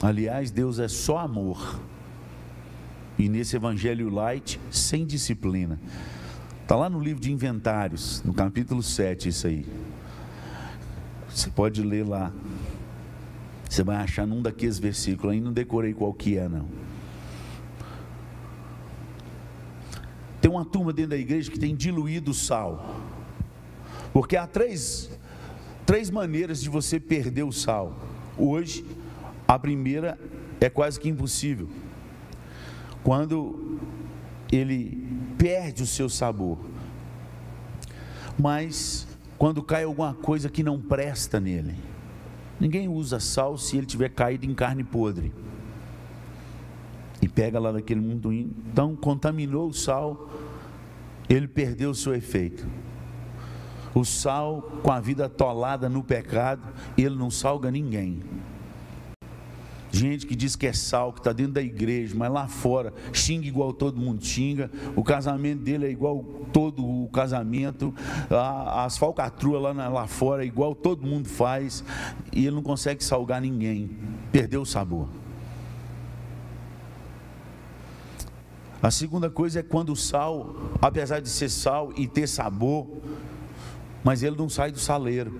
Aliás, 0.00 0.50
Deus 0.50 0.78
é 0.78 0.88
só 0.88 1.18
amor. 1.18 1.80
E 3.18 3.28
nesse 3.28 3.56
evangelho 3.56 4.08
light, 4.08 4.60
sem 4.70 5.04
disciplina. 5.04 5.78
Está 6.62 6.76
lá 6.76 6.88
no 6.88 7.00
livro 7.00 7.20
de 7.20 7.32
Inventários, 7.32 8.22
no 8.22 8.32
capítulo 8.32 8.82
7, 8.82 9.28
isso 9.28 9.46
aí. 9.46 9.66
Você 11.28 11.50
pode 11.50 11.82
ler 11.82 12.06
lá. 12.06 12.32
Você 13.68 13.82
vai 13.82 13.96
achar 13.96 14.26
num 14.26 14.40
daqueles 14.40 14.78
versículos, 14.78 15.32
aí 15.32 15.40
não 15.40 15.52
decorei 15.52 15.92
qual 15.92 16.12
que 16.14 16.38
é, 16.38 16.48
não. 16.48 16.66
Tem 20.40 20.50
uma 20.50 20.64
turma 20.64 20.92
dentro 20.92 21.10
da 21.10 21.16
igreja 21.16 21.50
que 21.50 21.58
tem 21.58 21.74
diluído 21.74 22.30
o 22.30 22.34
sal. 22.34 22.96
Porque 24.12 24.36
há 24.36 24.46
três, 24.46 25.10
três 25.86 26.10
maneiras 26.10 26.60
de 26.60 26.68
você 26.68 26.98
perder 26.98 27.42
o 27.42 27.52
sal. 27.52 27.94
Hoje, 28.36 28.84
a 29.46 29.58
primeira 29.58 30.18
é 30.60 30.68
quase 30.68 30.98
que 30.98 31.08
impossível. 31.08 31.68
Quando 33.02 33.78
ele 34.50 35.06
perde 35.36 35.82
o 35.82 35.86
seu 35.86 36.08
sabor. 36.08 36.58
Mas 38.38 39.06
quando 39.36 39.62
cai 39.62 39.84
alguma 39.84 40.14
coisa 40.14 40.48
que 40.48 40.62
não 40.62 40.80
presta 40.80 41.38
nele. 41.38 41.74
Ninguém 42.58 42.88
usa 42.88 43.20
sal 43.20 43.56
se 43.56 43.76
ele 43.76 43.86
tiver 43.86 44.08
caído 44.08 44.46
em 44.46 44.54
carne 44.54 44.82
podre. 44.82 45.32
E 47.22 47.28
pega 47.28 47.58
lá 47.58 47.70
daquele 47.70 48.00
mundo. 48.00 48.32
Então, 48.32 48.96
contaminou 48.96 49.68
o 49.68 49.72
sal, 49.72 50.28
ele 51.28 51.46
perdeu 51.46 51.90
o 51.90 51.94
seu 51.94 52.14
efeito. 52.14 52.66
O 53.99 54.05
sal, 54.05 54.62
com 54.81 54.93
a 54.93 55.00
vida 55.00 55.26
atolada 55.26 55.88
no 55.88 56.05
pecado, 56.05 56.62
ele 56.97 57.17
não 57.17 57.33
salga 57.33 57.69
ninguém. 57.69 58.23
Gente 59.90 60.25
que 60.25 60.37
diz 60.37 60.55
que 60.55 60.69
é 60.69 60.73
sal, 60.73 61.12
que 61.12 61.19
está 61.19 61.33
dentro 61.33 61.55
da 61.55 61.62
igreja, 61.62 62.14
mas 62.17 62.31
lá 62.31 62.47
fora 62.47 62.95
xinga 63.12 63.49
igual 63.49 63.73
todo 63.73 64.00
mundo 64.00 64.25
xinga. 64.25 64.71
O 64.95 65.02
casamento 65.02 65.64
dele 65.64 65.87
é 65.87 65.90
igual 65.90 66.23
todo 66.52 66.87
o 66.87 67.09
casamento. 67.09 67.93
As 68.31 68.97
falcatruas 68.97 69.61
lá, 69.61 69.88
lá 69.88 70.07
fora 70.07 70.45
é 70.45 70.47
igual 70.47 70.76
todo 70.76 71.05
mundo 71.05 71.28
faz. 71.28 71.83
E 72.33 72.47
ele 72.47 72.55
não 72.55 72.62
consegue 72.62 73.02
salgar 73.02 73.40
ninguém. 73.40 73.90
Perdeu 74.31 74.62
o 74.62 74.67
sabor. 74.67 75.09
A 78.81 78.93
segunda 78.93 79.28
coisa 79.28 79.59
é 79.59 79.62
quando 79.64 79.90
o 79.90 79.97
sal, 79.97 80.55
apesar 80.81 81.19
de 81.19 81.28
ser 81.28 81.49
sal 81.49 81.93
e 81.97 82.07
ter 82.07 82.28
sabor, 82.28 82.87
mas 84.02 84.23
ele 84.23 84.37
não 84.37 84.49
sai 84.49 84.71
do 84.71 84.78
saleiro. 84.78 85.33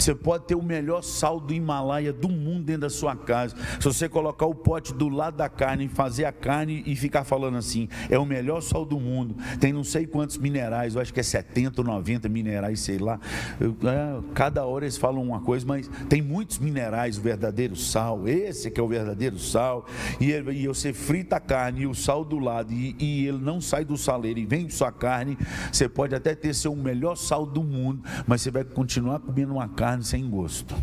Você 0.00 0.14
pode 0.14 0.44
ter 0.44 0.54
o 0.54 0.62
melhor 0.62 1.02
sal 1.02 1.38
do 1.38 1.52
Himalaia 1.52 2.12
do 2.12 2.28
mundo 2.28 2.64
dentro 2.64 2.82
da 2.82 2.90
sua 2.90 3.14
casa. 3.14 3.54
Se 3.78 3.84
você 3.84 4.08
colocar 4.08 4.46
o 4.46 4.54
pote 4.54 4.94
do 4.94 5.08
lado 5.08 5.36
da 5.36 5.48
carne, 5.48 5.88
fazer 5.88 6.24
a 6.24 6.32
carne 6.32 6.82
e 6.86 6.96
ficar 6.96 7.22
falando 7.22 7.58
assim, 7.58 7.86
é 8.08 8.18
o 8.18 8.24
melhor 8.24 8.62
sal 8.62 8.84
do 8.84 8.98
mundo. 8.98 9.36
Tem 9.60 9.72
não 9.72 9.84
sei 9.84 10.06
quantos 10.06 10.38
minerais, 10.38 10.94
eu 10.94 11.00
acho 11.02 11.12
que 11.12 11.20
é 11.20 11.22
70 11.22 11.82
ou 11.82 11.86
90 11.86 12.28
minerais, 12.28 12.80
sei 12.80 12.98
lá. 12.98 13.20
Eu, 13.60 13.76
é, 13.88 14.32
cada 14.34 14.64
hora 14.64 14.86
eles 14.86 14.96
falam 14.96 15.22
uma 15.22 15.40
coisa, 15.40 15.66
mas 15.66 15.90
tem 16.08 16.22
muitos 16.22 16.58
minerais, 16.58 17.18
o 17.18 17.20
verdadeiro 17.20 17.76
sal. 17.76 18.26
Esse 18.26 18.70
que 18.70 18.80
é 18.80 18.82
o 18.82 18.88
verdadeiro 18.88 19.38
sal. 19.38 19.84
E, 20.18 20.32
ele, 20.32 20.52
e 20.52 20.66
você 20.66 20.94
frita 20.94 21.36
a 21.36 21.40
carne 21.40 21.82
e 21.82 21.86
o 21.86 21.94
sal 21.94 22.24
do 22.24 22.38
lado, 22.38 22.72
e, 22.72 22.96
e 22.98 23.26
ele 23.26 23.38
não 23.38 23.60
sai 23.60 23.84
do 23.84 23.98
saleiro 23.98 24.40
e 24.40 24.46
vem 24.46 24.68
sua 24.70 24.90
carne. 24.90 25.36
Você 25.70 25.88
pode 25.88 26.14
até 26.14 26.34
ter 26.34 26.54
seu 26.54 26.74
melhor 26.74 27.16
sal 27.16 27.44
do 27.44 27.62
mundo, 27.62 28.02
mas 28.26 28.40
você 28.40 28.50
vai 28.50 28.64
continuar 28.64 29.20
comendo 29.20 29.52
uma 29.52 29.68
carne 29.68 29.89
carne 29.90 30.04
sem 30.04 30.28
gosto. 30.28 30.74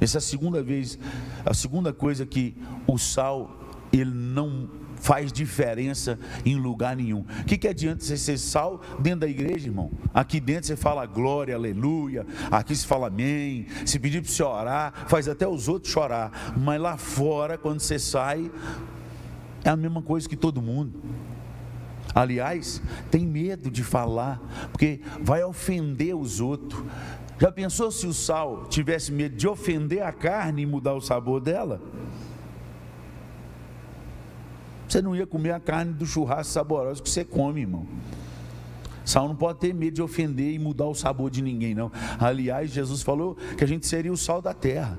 Essa 0.00 0.16
é 0.16 0.20
a 0.20 0.22
segunda 0.22 0.62
vez, 0.62 0.98
a 1.44 1.52
segunda 1.52 1.92
coisa 1.92 2.24
que 2.24 2.56
o 2.86 2.98
sal 2.98 3.60
ele 3.92 4.10
não 4.10 4.68
faz 4.96 5.30
diferença 5.30 6.18
em 6.44 6.56
lugar 6.56 6.96
nenhum. 6.96 7.20
O 7.20 7.44
que, 7.44 7.58
que 7.58 7.68
adianta 7.68 8.02
você 8.02 8.16
ser 8.16 8.38
sal 8.38 8.80
dentro 8.98 9.20
da 9.20 9.28
igreja, 9.28 9.68
irmão? 9.68 9.90
Aqui 10.14 10.40
dentro 10.40 10.66
você 10.66 10.76
fala 10.76 11.04
glória, 11.04 11.54
aleluia, 11.54 12.26
aqui 12.50 12.74
se 12.74 12.86
fala 12.86 13.08
amém. 13.08 13.66
Se 13.84 13.98
pedir 13.98 14.22
para 14.22 14.30
você 14.30 14.42
orar, 14.42 15.06
faz 15.06 15.28
até 15.28 15.46
os 15.46 15.68
outros 15.68 15.92
chorar. 15.92 16.54
Mas 16.56 16.80
lá 16.80 16.96
fora, 16.96 17.58
quando 17.58 17.80
você 17.80 17.98
sai, 17.98 18.50
é 19.62 19.68
a 19.68 19.76
mesma 19.76 20.02
coisa 20.02 20.28
que 20.28 20.36
todo 20.36 20.62
mundo. 20.62 21.00
Aliás, 22.14 22.80
tem 23.10 23.26
medo 23.26 23.70
de 23.70 23.82
falar, 23.82 24.40
porque 24.70 25.00
vai 25.20 25.42
ofender 25.42 26.16
os 26.16 26.40
outros. 26.40 26.82
Já 27.38 27.50
pensou 27.50 27.90
se 27.90 28.06
o 28.06 28.14
sal 28.14 28.66
tivesse 28.66 29.10
medo 29.10 29.36
de 29.36 29.48
ofender 29.48 30.02
a 30.02 30.12
carne 30.12 30.62
e 30.62 30.66
mudar 30.66 30.94
o 30.94 31.00
sabor 31.00 31.40
dela? 31.40 31.80
Você 34.88 35.02
não 35.02 35.16
ia 35.16 35.26
comer 35.26 35.50
a 35.50 35.58
carne 35.58 35.92
do 35.92 36.06
churrasco 36.06 36.52
saboroso 36.52 37.02
que 37.02 37.10
você 37.10 37.24
come, 37.24 37.62
irmão. 37.62 37.86
Sal 39.04 39.28
não 39.28 39.34
pode 39.34 39.58
ter 39.58 39.74
medo 39.74 39.94
de 39.94 40.02
ofender 40.02 40.52
e 40.52 40.58
mudar 40.58 40.86
o 40.86 40.94
sabor 40.94 41.30
de 41.30 41.42
ninguém, 41.42 41.74
não. 41.74 41.90
Aliás, 42.18 42.70
Jesus 42.70 43.02
falou 43.02 43.36
que 43.56 43.64
a 43.64 43.66
gente 43.66 43.86
seria 43.86 44.12
o 44.12 44.16
sal 44.16 44.40
da 44.40 44.54
terra. 44.54 44.96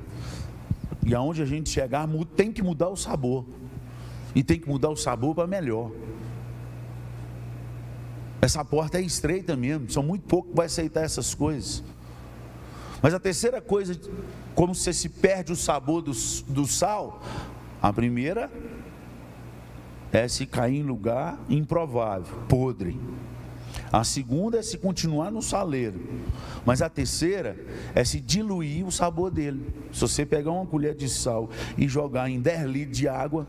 E 1.06 1.15
aonde 1.15 1.42
a 1.42 1.46
gente 1.46 1.70
chegar, 1.70 2.08
tem 2.36 2.51
que 2.51 2.62
mudar 2.62 2.89
o 2.89 2.98
sabor. 2.98 3.46
E 4.36 4.44
tem 4.44 4.60
que 4.60 4.68
mudar 4.68 4.89
o 4.89 4.96
sabor 4.98 5.34
para 5.34 5.48
melhor. 5.48 5.92
Essa 8.42 8.63
porta 8.63 9.00
é 9.00 9.01
estreita 9.01 9.56
mesmo, 9.56 9.89
são 9.89 10.04
muito 10.04 10.24
poucos 10.24 10.51
que 10.51 10.58
vai 10.58 10.65
aceitar 10.68 11.01
essas 11.01 11.34
coisas. 11.34 11.84
Mas 13.06 13.14
a 13.14 13.20
terceira 13.20 13.62
coisa, 13.62 13.96
como 14.56 14.74
você 14.74 14.92
se 14.92 15.08
perde 15.10 15.54
o 15.54 15.56
sabor 15.56 16.02
do, 16.02 16.12
do 16.48 16.66
sal, 16.66 17.22
a 17.80 17.94
primeira 17.94 18.52
é 20.12 20.28
se 20.28 20.48
cair 20.48 20.80
em 20.80 20.82
lugar 20.82 21.38
improvável, 21.48 22.36
podre. 22.50 23.00
A 23.92 24.04
segunda 24.04 24.58
é 24.58 24.64
se 24.64 24.80
continuar 24.80 25.30
no 25.30 25.40
saleiro. 25.40 26.02
Mas 26.66 26.82
a 26.82 26.90
terceira 26.90 27.56
é 27.94 28.04
se 28.04 28.20
diluir 28.20 28.84
o 28.84 28.92
sabor 28.92 29.30
dele. 29.30 29.72
Se 29.94 30.02
você 30.02 30.26
pegar 30.26 30.50
uma 30.50 30.66
colher 30.66 30.96
de 30.96 31.08
sal 31.08 31.48
e 31.78 31.88
jogar 31.88 32.28
em 32.28 32.42
10 32.42 32.66
litros 32.66 32.98
de 32.98 33.08
água, 33.08 33.48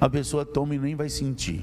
a 0.00 0.08
pessoa 0.08 0.42
toma 0.42 0.74
e 0.74 0.78
nem 0.78 0.94
vai 0.94 1.10
sentir. 1.10 1.62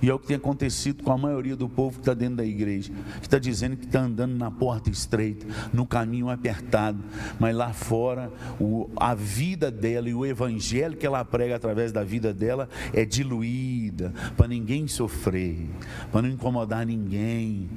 E 0.00 0.08
é 0.08 0.14
o 0.14 0.18
que 0.18 0.26
tem 0.26 0.36
acontecido 0.36 1.02
com 1.02 1.12
a 1.12 1.18
maioria 1.18 1.56
do 1.56 1.68
povo 1.68 1.96
que 1.96 2.02
está 2.02 2.14
dentro 2.14 2.36
da 2.36 2.44
igreja, 2.44 2.92
que 3.20 3.26
está 3.26 3.38
dizendo 3.38 3.76
que 3.76 3.86
está 3.86 4.00
andando 4.00 4.34
na 4.34 4.50
porta 4.50 4.90
estreita, 4.90 5.46
no 5.72 5.86
caminho 5.86 6.28
apertado, 6.28 7.02
mas 7.38 7.54
lá 7.54 7.72
fora 7.72 8.32
o, 8.60 8.88
a 8.96 9.14
vida 9.14 9.70
dela 9.70 10.08
e 10.08 10.14
o 10.14 10.24
evangelho 10.24 10.96
que 10.96 11.06
ela 11.06 11.24
prega 11.24 11.56
através 11.56 11.92
da 11.92 12.04
vida 12.04 12.32
dela 12.32 12.68
é 12.92 13.04
diluída, 13.04 14.12
para 14.36 14.48
ninguém 14.48 14.86
sofrer, 14.86 15.68
para 16.12 16.22
não 16.22 16.28
incomodar 16.28 16.86
ninguém. 16.86 17.68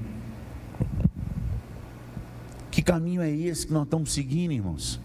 Que 2.69 2.81
caminho 2.81 3.21
é 3.21 3.29
esse 3.29 3.67
que 3.67 3.73
nós 3.73 3.83
estamos 3.83 4.13
seguindo, 4.13 4.53
irmãos? 4.53 4.99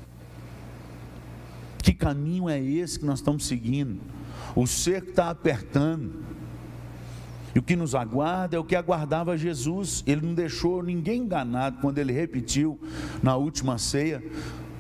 Que 1.82 1.92
caminho 1.92 2.48
é 2.48 2.60
esse 2.60 2.98
que 2.98 3.04
nós 3.04 3.18
estamos 3.18 3.46
seguindo? 3.46 4.00
O 4.54 4.66
cerco 4.66 5.10
está 5.10 5.30
apertando. 5.30 6.35
E 7.56 7.58
o 7.58 7.62
que 7.62 7.74
nos 7.74 7.94
aguarda 7.94 8.54
é 8.54 8.60
o 8.60 8.64
que 8.64 8.76
aguardava 8.76 9.34
Jesus. 9.34 10.04
Ele 10.06 10.20
não 10.20 10.34
deixou 10.34 10.82
ninguém 10.82 11.22
enganado 11.22 11.78
quando 11.80 11.96
ele 11.96 12.12
repetiu 12.12 12.78
na 13.22 13.34
última 13.34 13.78
ceia, 13.78 14.22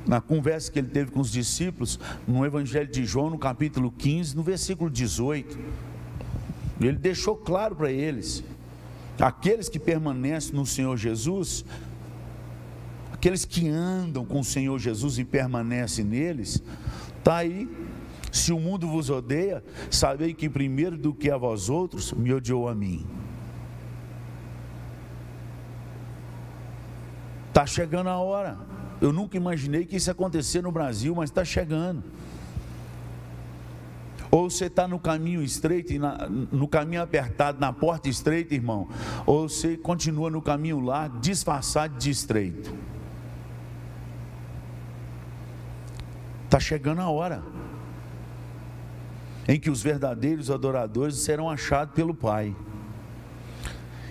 na 0.06 0.20
conversa 0.20 0.70
que 0.70 0.78
ele 0.78 0.88
teve 0.88 1.10
com 1.10 1.20
os 1.20 1.32
discípulos, 1.32 1.98
no 2.28 2.44
Evangelho 2.44 2.86
de 2.86 3.02
João, 3.06 3.30
no 3.30 3.38
capítulo 3.38 3.90
15, 3.90 4.36
no 4.36 4.42
versículo 4.42 4.90
18. 4.90 5.58
Ele 6.78 6.98
deixou 6.98 7.34
claro 7.34 7.74
para 7.74 7.90
eles: 7.90 8.44
aqueles 9.18 9.70
que 9.70 9.78
permanecem 9.78 10.54
no 10.54 10.66
Senhor 10.66 10.98
Jesus, 10.98 11.64
aqueles 13.10 13.46
que 13.46 13.70
andam 13.70 14.22
com 14.22 14.40
o 14.40 14.44
Senhor 14.44 14.78
Jesus 14.78 15.18
e 15.18 15.24
permanecem 15.24 16.04
neles, 16.04 16.62
está 17.20 17.36
aí 17.36 17.66
se 18.36 18.52
o 18.52 18.60
mundo 18.60 18.86
vos 18.86 19.10
odeia, 19.10 19.64
sabei 19.90 20.34
que 20.34 20.48
primeiro 20.48 20.96
do 20.96 21.12
que 21.12 21.30
a 21.30 21.36
vós 21.36 21.68
outros 21.68 22.12
me 22.12 22.32
odiou 22.32 22.68
a 22.68 22.74
mim. 22.74 23.06
Está 27.48 27.66
chegando 27.66 28.08
a 28.08 28.18
hora. 28.18 28.58
Eu 29.00 29.12
nunca 29.12 29.36
imaginei 29.36 29.84
que 29.84 29.96
isso 29.96 30.10
ia 30.10 30.12
acontecer 30.12 30.62
no 30.62 30.70
Brasil, 30.70 31.14
mas 31.14 31.30
está 31.30 31.44
chegando. 31.44 32.04
Ou 34.30 34.50
você 34.50 34.66
está 34.66 34.86
no 34.86 34.98
caminho 34.98 35.42
estreito, 35.42 35.92
no 36.52 36.68
caminho 36.68 37.02
apertado, 37.02 37.58
na 37.58 37.72
porta 37.72 38.08
estreita, 38.08 38.54
irmão. 38.54 38.88
Ou 39.24 39.48
você 39.48 39.76
continua 39.76 40.28
no 40.30 40.42
caminho 40.42 40.80
largo, 40.80 41.18
disfarçado 41.20 41.96
de 41.96 42.10
estreito. 42.10 42.74
Está 46.44 46.60
chegando 46.60 47.00
a 47.00 47.08
hora 47.08 47.42
em 49.48 49.58
que 49.60 49.70
os 49.70 49.82
verdadeiros 49.82 50.50
adoradores 50.50 51.16
serão 51.16 51.48
achados 51.48 51.94
pelo 51.94 52.14
Pai. 52.14 52.54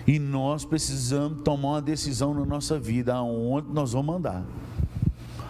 E 0.06 0.18
nós 0.18 0.64
precisamos 0.64 1.42
tomar 1.42 1.68
uma 1.68 1.82
decisão 1.82 2.32
na 2.32 2.44
nossa 2.44 2.78
vida, 2.78 3.14
aonde 3.14 3.72
nós 3.72 3.92
vamos 3.92 4.16
andar. 4.16 4.44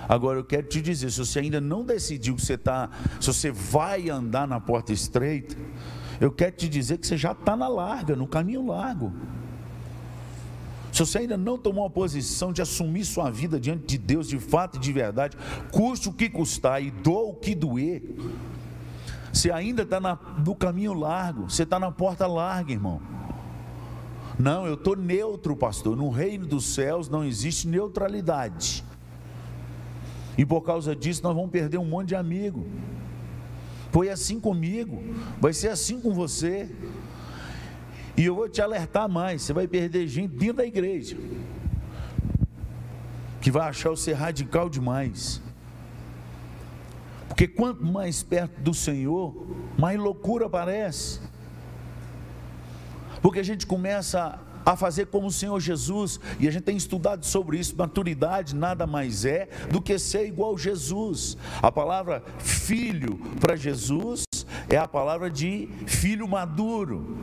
Agora 0.08 0.38
eu 0.38 0.44
quero 0.44 0.66
te 0.66 0.80
dizer, 0.80 1.10
se 1.10 1.18
você 1.18 1.40
ainda 1.40 1.60
não 1.60 1.84
decidiu 1.84 2.34
que 2.36 2.42
você 2.42 2.54
está, 2.54 2.88
se 3.20 3.26
você 3.26 3.50
vai 3.50 4.08
andar 4.08 4.46
na 4.46 4.60
porta 4.60 4.92
estreita, 4.92 5.56
eu 6.20 6.30
quero 6.30 6.52
te 6.52 6.68
dizer 6.68 6.98
que 6.98 7.06
você 7.06 7.16
já 7.16 7.32
está 7.32 7.56
na 7.56 7.68
larga, 7.68 8.16
no 8.16 8.26
caminho 8.26 8.66
largo. 8.66 9.12
Se 10.92 11.00
você 11.00 11.18
ainda 11.18 11.36
não 11.36 11.58
tomou 11.58 11.84
a 11.84 11.90
posição 11.90 12.52
de 12.52 12.62
assumir 12.62 13.04
sua 13.04 13.30
vida 13.30 13.60
diante 13.60 13.84
de 13.84 13.98
Deus 13.98 14.28
de 14.28 14.38
fato 14.38 14.76
e 14.76 14.80
de 14.80 14.92
verdade, 14.92 15.36
custe 15.70 16.08
o 16.08 16.12
que 16.12 16.30
custar 16.30 16.82
e 16.82 16.90
doa 16.90 17.28
o 17.28 17.34
que 17.34 17.54
doer, 17.54 18.02
você 19.36 19.52
ainda 19.52 19.82
está 19.82 20.00
no 20.44 20.54
caminho 20.54 20.94
largo, 20.94 21.50
você 21.50 21.64
está 21.64 21.78
na 21.78 21.92
porta 21.92 22.26
larga, 22.26 22.72
irmão. 22.72 23.02
Não, 24.38 24.66
eu 24.66 24.74
estou 24.74 24.96
neutro, 24.96 25.54
pastor. 25.54 25.94
No 25.94 26.08
reino 26.08 26.46
dos 26.46 26.64
céus 26.64 27.08
não 27.10 27.22
existe 27.22 27.68
neutralidade. 27.68 28.82
E 30.38 30.44
por 30.44 30.62
causa 30.62 30.96
disso 30.96 31.22
nós 31.22 31.34
vamos 31.34 31.50
perder 31.50 31.76
um 31.76 31.84
monte 31.84 32.08
de 32.08 32.14
amigo. 32.16 32.66
Foi 33.90 34.08
assim 34.08 34.40
comigo, 34.40 35.02
vai 35.38 35.52
ser 35.52 35.68
assim 35.68 36.00
com 36.00 36.14
você. 36.14 36.70
E 38.16 38.24
eu 38.24 38.34
vou 38.34 38.48
te 38.48 38.62
alertar 38.62 39.06
mais: 39.06 39.42
você 39.42 39.52
vai 39.52 39.68
perder 39.68 40.06
gente 40.08 40.34
dentro 40.34 40.56
da 40.56 40.66
igreja, 40.66 41.16
que 43.40 43.50
vai 43.50 43.68
achar 43.68 43.90
você 43.90 44.14
radical 44.14 44.70
demais. 44.70 45.42
Porque 47.28 47.48
quanto 47.48 47.84
mais 47.84 48.22
perto 48.22 48.60
do 48.60 48.72
Senhor, 48.72 49.34
mais 49.78 49.98
loucura 49.98 50.48
parece. 50.48 51.20
Porque 53.20 53.40
a 53.40 53.44
gente 53.44 53.66
começa 53.66 54.40
a 54.64 54.74
fazer 54.74 55.06
como 55.06 55.28
o 55.28 55.32
Senhor 55.32 55.60
Jesus, 55.60 56.18
e 56.40 56.48
a 56.48 56.50
gente 56.50 56.64
tem 56.64 56.76
estudado 56.76 57.24
sobre 57.24 57.56
isso. 57.56 57.76
Maturidade 57.76 58.54
nada 58.54 58.84
mais 58.84 59.24
é 59.24 59.48
do 59.70 59.80
que 59.80 59.96
ser 59.96 60.26
igual 60.26 60.58
Jesus. 60.58 61.36
A 61.62 61.70
palavra 61.70 62.24
filho 62.38 63.16
para 63.40 63.54
Jesus 63.54 64.24
é 64.68 64.76
a 64.76 64.88
palavra 64.88 65.30
de 65.30 65.68
filho 65.86 66.26
maduro. 66.26 67.16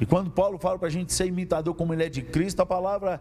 E 0.00 0.06
quando 0.06 0.30
Paulo 0.30 0.58
fala 0.58 0.78
para 0.78 0.88
a 0.88 0.90
gente 0.90 1.12
ser 1.12 1.26
imitador 1.26 1.74
como 1.74 1.92
ele 1.92 2.04
é 2.04 2.08
de 2.08 2.22
Cristo, 2.22 2.60
a 2.60 2.66
palavra 2.66 3.20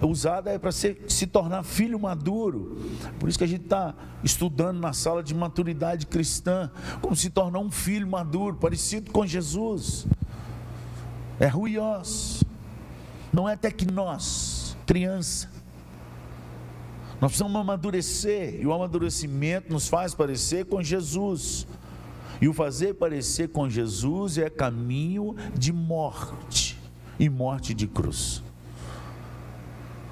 usada 0.00 0.50
é 0.50 0.58
para 0.58 0.70
se 0.70 1.26
tornar 1.26 1.62
filho 1.64 1.98
maduro. 1.98 2.78
Por 3.18 3.28
isso 3.28 3.38
que 3.38 3.44
a 3.44 3.48
gente 3.48 3.64
está 3.64 3.94
estudando 4.22 4.78
na 4.78 4.92
sala 4.92 5.22
de 5.22 5.34
maturidade 5.34 6.06
cristã, 6.06 6.70
como 7.00 7.16
se 7.16 7.30
tornar 7.30 7.58
um 7.58 7.70
filho 7.70 8.06
maduro, 8.06 8.56
parecido 8.56 9.10
com 9.10 9.26
Jesus. 9.26 10.06
É 11.40 11.46
ruiós, 11.46 12.44
não 13.32 13.48
é 13.48 13.56
tecnós, 13.56 14.76
criança. 14.86 15.50
Nós 17.20 17.30
precisamos 17.30 17.60
amadurecer, 17.60 18.60
e 18.60 18.66
o 18.66 18.72
amadurecimento 18.72 19.72
nos 19.72 19.88
faz 19.88 20.14
parecer 20.14 20.66
com 20.66 20.82
Jesus. 20.82 21.66
E 22.42 22.48
o 22.48 22.52
fazer 22.52 22.94
parecer 22.94 23.50
com 23.50 23.70
Jesus 23.70 24.36
é 24.36 24.50
caminho 24.50 25.36
de 25.56 25.72
morte 25.72 26.76
e 27.16 27.28
morte 27.28 27.72
de 27.72 27.86
cruz. 27.86 28.42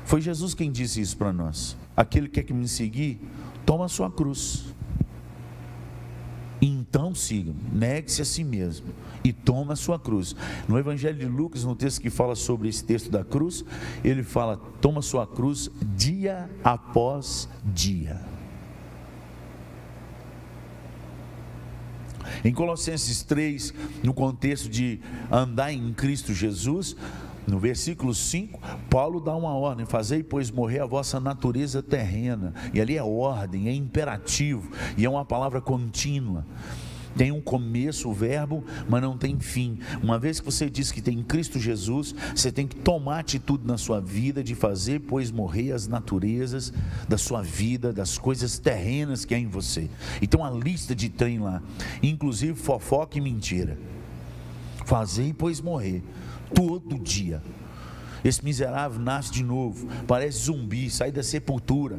Foi 0.04 0.20
Jesus 0.20 0.54
quem 0.54 0.70
disse 0.70 1.00
isso 1.00 1.16
para 1.16 1.32
nós. 1.32 1.76
Aquele 1.96 2.28
que 2.28 2.40
quer 2.40 2.54
me 2.54 2.68
seguir, 2.68 3.20
toma 3.66 3.86
a 3.86 3.88
sua 3.88 4.08
cruz. 4.08 4.72
Então 6.62 7.16
siga, 7.16 7.52
negue-se 7.72 8.22
a 8.22 8.24
si 8.24 8.44
mesmo 8.44 8.86
e 9.24 9.32
toma 9.32 9.72
a 9.72 9.76
sua 9.76 9.98
cruz. 9.98 10.36
No 10.68 10.78
Evangelho 10.78 11.18
de 11.18 11.26
Lucas, 11.26 11.64
no 11.64 11.74
texto 11.74 12.00
que 12.00 12.10
fala 12.10 12.36
sobre 12.36 12.68
esse 12.68 12.84
texto 12.84 13.10
da 13.10 13.24
cruz, 13.24 13.64
ele 14.04 14.22
fala: 14.22 14.56
toma 14.80 15.00
a 15.00 15.02
sua 15.02 15.26
cruz 15.26 15.68
dia 15.96 16.48
após 16.62 17.48
dia. 17.64 18.20
Em 22.44 22.52
Colossenses 22.52 23.22
3, 23.22 23.74
no 24.02 24.14
contexto 24.14 24.68
de 24.68 25.00
andar 25.30 25.72
em 25.72 25.92
Cristo 25.92 26.32
Jesus, 26.32 26.96
no 27.46 27.58
versículo 27.58 28.14
5, 28.14 28.60
Paulo 28.88 29.20
dá 29.20 29.34
uma 29.34 29.54
ordem: 29.54 29.86
fazei, 29.86 30.22
pois, 30.22 30.50
morrer 30.50 30.80
a 30.80 30.86
vossa 30.86 31.18
natureza 31.18 31.82
terrena. 31.82 32.54
E 32.72 32.80
ali 32.80 32.96
é 32.96 33.02
ordem, 33.02 33.68
é 33.68 33.72
imperativo, 33.72 34.70
e 34.96 35.04
é 35.04 35.10
uma 35.10 35.24
palavra 35.24 35.60
contínua. 35.60 36.46
Tem 37.16 37.32
um 37.32 37.40
começo, 37.40 38.08
o 38.08 38.12
verbo, 38.12 38.64
mas 38.88 39.02
não 39.02 39.16
tem 39.16 39.38
fim. 39.38 39.78
Uma 40.02 40.18
vez 40.18 40.40
que 40.40 40.46
você 40.46 40.70
diz 40.70 40.92
que 40.92 41.02
tem 41.02 41.22
Cristo 41.22 41.58
Jesus, 41.58 42.14
você 42.34 42.52
tem 42.52 42.66
que 42.66 42.76
tomar 42.76 43.20
atitude 43.20 43.66
na 43.66 43.76
sua 43.76 44.00
vida 44.00 44.42
de 44.42 44.54
fazer, 44.54 45.00
pois 45.00 45.30
morrer 45.30 45.72
as 45.72 45.86
naturezas 45.86 46.72
da 47.08 47.18
sua 47.18 47.42
vida, 47.42 47.92
das 47.92 48.18
coisas 48.18 48.58
terrenas 48.58 49.24
que 49.24 49.34
há 49.34 49.38
em 49.38 49.48
você. 49.48 49.90
Então 50.22 50.44
a 50.44 50.50
lista 50.50 50.94
de 50.94 51.08
trem 51.08 51.38
lá, 51.38 51.62
inclusive 52.02 52.54
fofoca 52.54 53.18
e 53.18 53.20
mentira. 53.20 53.78
Fazer, 54.86 55.34
pois 55.34 55.60
morrer, 55.60 56.02
todo 56.54 56.98
dia. 56.98 57.42
Esse 58.24 58.44
miserável 58.44 59.00
nasce 59.00 59.32
de 59.32 59.42
novo, 59.42 59.88
parece 60.06 60.44
zumbi, 60.44 60.90
sai 60.90 61.10
da 61.10 61.22
sepultura 61.22 61.98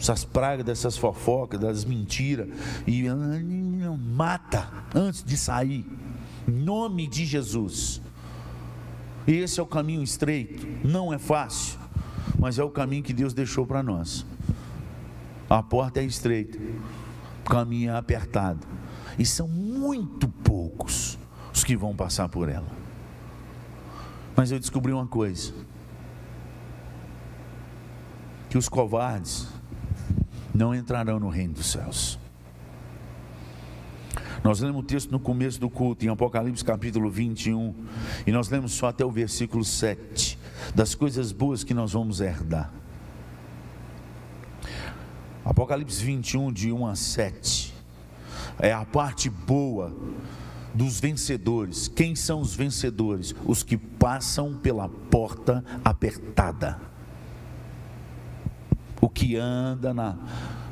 essas 0.00 0.24
pragas, 0.24 0.64
dessas 0.64 0.96
fofocas, 0.96 1.60
das 1.60 1.84
mentiras, 1.84 2.48
e 2.86 3.04
mata 4.16 4.66
antes 4.94 5.22
de 5.22 5.36
sair, 5.36 5.86
em 6.48 6.50
nome 6.50 7.06
de 7.06 7.26
Jesus. 7.26 8.00
Esse 9.26 9.60
é 9.60 9.62
o 9.62 9.66
caminho 9.66 10.02
estreito, 10.02 10.66
não 10.82 11.12
é 11.12 11.18
fácil, 11.18 11.78
mas 12.38 12.58
é 12.58 12.64
o 12.64 12.70
caminho 12.70 13.02
que 13.02 13.12
Deus 13.12 13.34
deixou 13.34 13.66
para 13.66 13.82
nós. 13.82 14.24
A 15.50 15.62
porta 15.62 16.00
é 16.00 16.04
estreita, 16.04 16.58
o 17.44 17.50
caminho 17.50 17.90
é 17.90 17.96
apertado, 17.96 18.66
e 19.18 19.26
são 19.26 19.46
muito 19.46 20.28
poucos 20.28 21.18
os 21.52 21.62
que 21.62 21.76
vão 21.76 21.94
passar 21.94 22.28
por 22.30 22.48
ela. 22.48 22.68
Mas 24.34 24.50
eu 24.50 24.58
descobri 24.58 24.92
uma 24.92 25.06
coisa: 25.06 25.52
que 28.48 28.56
os 28.56 28.68
covardes 28.68 29.59
não 30.54 30.74
entrarão 30.74 31.18
no 31.18 31.28
reino 31.28 31.54
dos 31.54 31.66
céus. 31.66 32.18
Nós 34.42 34.60
lemos 34.60 34.80
o 34.80 34.82
texto 34.82 35.10
no 35.10 35.20
começo 35.20 35.60
do 35.60 35.68
culto, 35.68 36.04
em 36.04 36.08
Apocalipse 36.08 36.64
capítulo 36.64 37.10
21, 37.10 37.74
e 38.26 38.32
nós 38.32 38.48
lemos 38.48 38.72
só 38.72 38.88
até 38.88 39.04
o 39.04 39.10
versículo 39.10 39.64
7, 39.64 40.38
das 40.74 40.94
coisas 40.94 41.30
boas 41.30 41.62
que 41.62 41.74
nós 41.74 41.92
vamos 41.92 42.20
herdar. 42.20 42.72
Apocalipse 45.44 46.02
21, 46.02 46.52
de 46.52 46.72
1 46.72 46.86
a 46.86 46.96
7, 46.96 47.74
é 48.58 48.72
a 48.72 48.84
parte 48.84 49.28
boa 49.28 49.94
dos 50.74 51.00
vencedores. 51.00 51.88
Quem 51.88 52.14
são 52.14 52.40
os 52.40 52.54
vencedores? 52.54 53.34
Os 53.44 53.62
que 53.62 53.76
passam 53.76 54.54
pela 54.54 54.88
porta 54.88 55.64
apertada. 55.84 56.80
O 59.00 59.08
que 59.08 59.36
anda 59.36 59.94
na, 59.94 60.16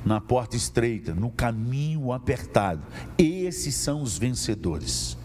na 0.04 0.20
porta 0.20 0.56
estreita, 0.56 1.14
no 1.14 1.30
caminho 1.30 2.12
apertado. 2.12 2.82
Esses 3.16 3.74
são 3.74 4.02
os 4.02 4.18
vencedores. 4.18 5.16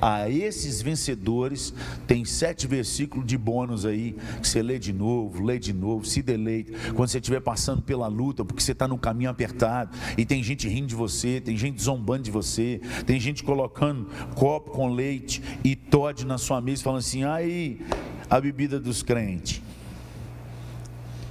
A 0.00 0.28
esses 0.28 0.80
vencedores, 0.80 1.74
tem 2.06 2.24
sete 2.24 2.66
versículos 2.66 3.26
de 3.26 3.36
bônus 3.36 3.84
aí, 3.84 4.16
que 4.40 4.46
você 4.46 4.62
lê 4.62 4.78
de 4.78 4.92
novo, 4.92 5.44
lê 5.44 5.58
de 5.58 5.72
novo, 5.72 6.04
se 6.04 6.22
deleita. 6.22 6.72
Quando 6.94 7.08
você 7.08 7.18
estiver 7.18 7.40
passando 7.40 7.82
pela 7.82 8.06
luta, 8.06 8.44
porque 8.44 8.62
você 8.62 8.72
está 8.72 8.86
no 8.86 8.98
caminho 8.98 9.30
apertado, 9.30 9.96
e 10.16 10.24
tem 10.24 10.42
gente 10.42 10.68
rindo 10.68 10.86
de 10.86 10.94
você, 10.94 11.40
tem 11.40 11.56
gente 11.56 11.82
zombando 11.82 12.22
de 12.22 12.30
você, 12.30 12.80
tem 13.06 13.18
gente 13.18 13.42
colocando 13.42 14.06
copo 14.34 14.70
com 14.70 14.88
leite 14.88 15.42
e 15.64 15.74
Todd 15.74 16.24
na 16.24 16.38
sua 16.38 16.60
mesa, 16.60 16.82
falando 16.82 17.00
assim: 17.00 17.24
aí, 17.24 17.80
a 18.28 18.40
bebida 18.40 18.78
dos 18.78 19.02
crentes. 19.02 19.60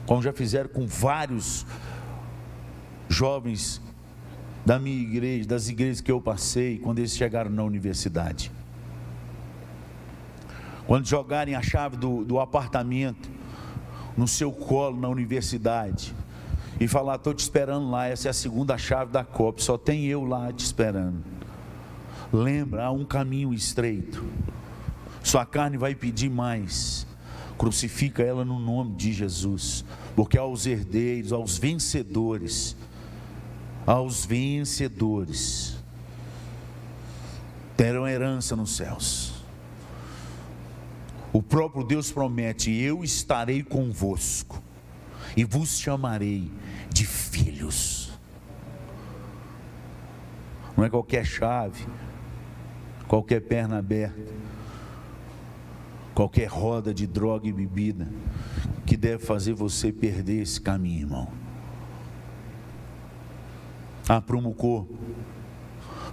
Como 0.09 0.23
já 0.23 0.33
fizeram 0.33 0.67
com 0.67 0.87
vários 0.87 1.67
jovens 3.07 3.79
da 4.65 4.79
minha 4.79 4.99
igreja, 4.99 5.47
das 5.47 5.69
igrejas 5.69 6.01
que 6.01 6.11
eu 6.11 6.19
passei, 6.19 6.79
quando 6.79 6.97
eles 6.97 7.15
chegaram 7.15 7.51
na 7.51 7.63
universidade. 7.63 8.51
Quando 10.87 11.05
jogarem 11.05 11.53
a 11.53 11.61
chave 11.61 11.95
do, 11.95 12.25
do 12.25 12.39
apartamento 12.39 13.29
no 14.17 14.27
seu 14.27 14.51
colo 14.51 14.99
na 14.99 15.07
universidade 15.07 16.15
e 16.79 16.87
falar: 16.87 17.17
Estou 17.17 17.35
te 17.35 17.41
esperando 17.41 17.91
lá, 17.91 18.07
essa 18.07 18.29
é 18.29 18.31
a 18.31 18.33
segunda 18.33 18.79
chave 18.79 19.11
da 19.11 19.23
COP, 19.23 19.63
só 19.63 19.77
tem 19.77 20.07
eu 20.07 20.25
lá 20.25 20.51
te 20.51 20.65
esperando. 20.65 21.23
Lembra, 22.33 22.85
há 22.85 22.91
um 22.91 23.05
caminho 23.05 23.53
estreito. 23.53 24.25
Sua 25.21 25.45
carne 25.45 25.77
vai 25.77 25.93
pedir 25.93 26.31
mais. 26.31 27.07
Crucifica 27.59 28.23
ela 28.23 28.45
no 28.45 28.57
nome 28.57 28.95
de 28.95 29.11
Jesus, 29.11 29.83
porque 30.15 30.37
aos 30.37 30.65
herdeiros, 30.65 31.33
aos 31.33 31.57
vencedores, 31.57 32.73
aos 33.85 34.25
vencedores 34.25 35.77
terão 37.75 38.07
herança 38.07 38.55
nos 38.55 38.77
céus. 38.77 39.33
O 41.33 41.43
próprio 41.43 41.83
Deus 41.83 42.09
promete: 42.09 42.71
Eu 42.71 43.03
estarei 43.03 43.61
convosco 43.61 44.63
e 45.35 45.43
vos 45.43 45.77
chamarei 45.77 46.49
de 46.89 47.05
filhos. 47.05 48.17
Não 50.77 50.85
é 50.85 50.89
qualquer 50.89 51.25
chave, 51.25 51.85
qualquer 53.05 53.41
perna 53.41 53.79
aberta, 53.79 54.33
qualquer 56.19 56.47
roda 56.47 56.93
de 56.93 57.07
droga 57.07 57.47
e 57.47 57.53
bebida 57.53 58.05
que 58.85 58.97
deve 58.97 59.23
fazer 59.23 59.53
você 59.53 59.89
perder 59.89 60.41
esse 60.41 60.59
caminho, 60.59 61.03
irmão. 61.03 61.29
Corpo. 64.57 64.97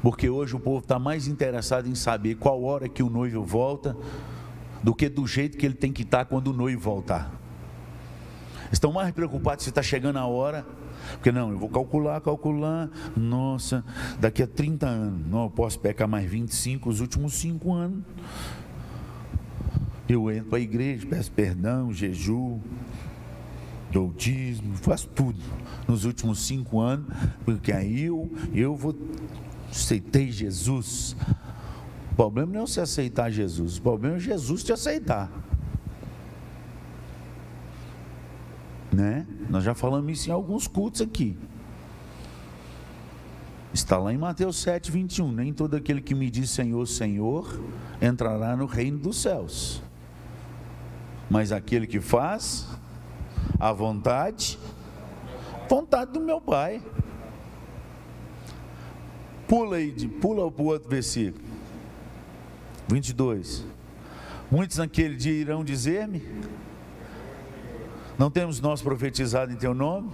Porque 0.01 0.31
hoje 0.31 0.55
o 0.55 0.61
povo 0.61 0.79
está 0.79 0.97
mais 0.97 1.27
interessado 1.27 1.89
em 1.89 1.97
saber 1.97 2.37
qual 2.37 2.63
hora 2.63 2.89
que 2.89 3.03
o 3.03 3.11
noivo 3.11 3.43
volta 3.43 3.97
do 4.81 4.95
que 4.95 5.09
do 5.09 5.27
jeito 5.27 5.59
que 5.59 5.67
ele 5.67 5.75
tem 5.75 5.93
que 5.93 6.03
estar 6.03 6.19
tá 6.19 6.25
quando 6.25 6.53
o 6.53 6.53
noivo 6.53 6.81
voltar. 6.81 7.33
Estão 8.71 8.93
mais 8.93 9.11
preocupados 9.11 9.65
se 9.65 9.71
está 9.71 9.83
chegando 9.83 10.21
a 10.21 10.27
hora. 10.27 10.65
Porque 11.15 11.33
não, 11.33 11.51
eu 11.51 11.59
vou 11.59 11.69
calcular, 11.69 12.21
calcular. 12.21 12.89
Nossa, 13.17 13.85
daqui 14.21 14.45
a 14.45 14.47
30 14.47 14.87
anos, 14.87 15.27
não 15.27 15.43
eu 15.45 15.51
posso 15.51 15.81
pecar 15.81 16.07
mais 16.07 16.31
25, 16.31 16.89
os 16.89 17.01
últimos 17.01 17.35
5 17.35 17.73
anos. 17.73 18.05
Eu 20.09 20.31
entro 20.31 20.51
para 20.51 20.59
a 20.59 20.61
igreja, 20.61 21.07
peço 21.07 21.33
perdão, 21.33 21.93
jejum, 21.93 22.61
dou 23.91 24.13
dízimo, 24.17 24.77
faço 24.77 25.09
tudo 25.09 25.39
nos 25.89 26.05
últimos 26.05 26.41
cinco 26.41 26.81
anos, 26.81 27.07
porque 27.45 27.73
aí 27.73 28.05
eu, 28.05 28.31
eu 28.55 28.75
vou 28.75 28.97
aceitei 29.71 30.31
Jesus. 30.31 31.17
O 32.13 32.15
problema 32.15 32.53
não 32.53 32.63
é 32.63 32.67
você 32.67 32.81
aceitar 32.81 33.31
Jesus, 33.31 33.79
o 33.79 33.83
problema 33.83 34.17
é 34.17 34.21
Jesus 34.21 34.63
te 34.63 34.73
aceitar. 34.73 35.31
Né? 38.93 39.27
Nós 39.51 39.63
já 39.63 39.75
falamos 39.75 40.11
isso 40.21 40.31
em 40.31 40.33
alguns 40.33 40.67
cultos 40.67 41.03
aqui. 41.03 41.37
Está 43.75 43.99
lá 43.99 44.11
em 44.11 44.17
Mateus 44.17 44.57
7, 44.57 44.91
21. 44.91 45.31
Nem 45.31 45.53
todo 45.53 45.75
aquele 45.75 46.01
que 46.01 46.15
me 46.15 46.31
diz 46.31 46.49
Senhor, 46.49 46.87
Senhor, 46.87 47.61
entrará 48.01 48.57
no 48.57 48.65
reino 48.65 48.99
dos 48.99 49.21
céus. 49.21 49.83
Mas 51.29 51.53
aquele 51.53 51.87
que 51.87 52.01
faz 52.01 52.67
a 53.59 53.73
vontade, 53.73 54.59
vontade 55.69 56.13
do 56.13 56.21
meu 56.21 56.41
Pai. 56.41 56.83
Pula 59.49 59.77
aí, 59.77 59.93
pula 60.09 60.51
para 60.51 60.63
o 60.63 60.67
outro 60.67 60.89
versículo. 60.89 61.45
22. 62.89 63.65
Muitos 64.51 64.79
naquele 64.79 65.17
dia 65.17 65.33
irão 65.33 65.65
dizer-me: 65.65 66.23
Não 68.19 68.31
temos 68.31 68.61
nós 68.61 68.83
profetizado 68.83 69.53
em 69.53 69.57
teu 69.57 69.75
nome? 69.75 70.11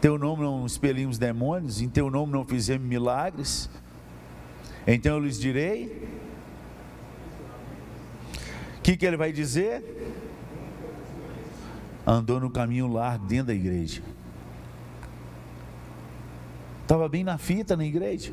Teu 0.00 0.18
nome 0.18 0.42
não 0.42 0.66
expelimos 0.66 1.16
demônios, 1.16 1.80
em 1.80 1.88
teu 1.88 2.10
nome 2.10 2.32
não 2.32 2.44
fizemos 2.44 2.86
milagres. 2.86 3.70
Então 4.86 5.14
eu 5.14 5.20
lhes 5.20 5.38
direi: 5.38 6.08
O 8.78 8.82
que, 8.82 8.96
que 8.96 9.06
ele 9.06 9.16
vai 9.16 9.32
dizer? 9.32 9.82
Andou 12.06 12.40
no 12.40 12.50
caminho 12.50 12.86
largo 12.88 13.26
dentro 13.26 13.46
da 13.46 13.54
igreja. 13.54 14.02
Estava 16.82 17.08
bem 17.08 17.22
na 17.22 17.38
fita 17.38 17.76
na 17.76 17.84
igreja. 17.84 18.32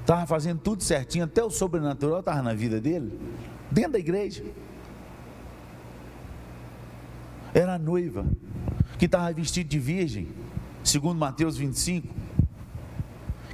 Estava 0.00 0.26
fazendo 0.26 0.60
tudo 0.60 0.82
certinho, 0.82 1.24
até 1.24 1.44
o 1.44 1.50
sobrenatural 1.50 2.20
estava 2.20 2.42
na 2.42 2.54
vida 2.54 2.80
dele, 2.80 3.20
dentro 3.70 3.92
da 3.92 3.98
igreja. 3.98 4.42
Era 7.54 7.74
a 7.74 7.78
noiva, 7.78 8.24
que 8.98 9.04
estava 9.04 9.32
vestida 9.32 9.68
de 9.68 9.78
virgem, 9.78 10.28
segundo 10.82 11.18
Mateus 11.18 11.56
25, 11.56 12.08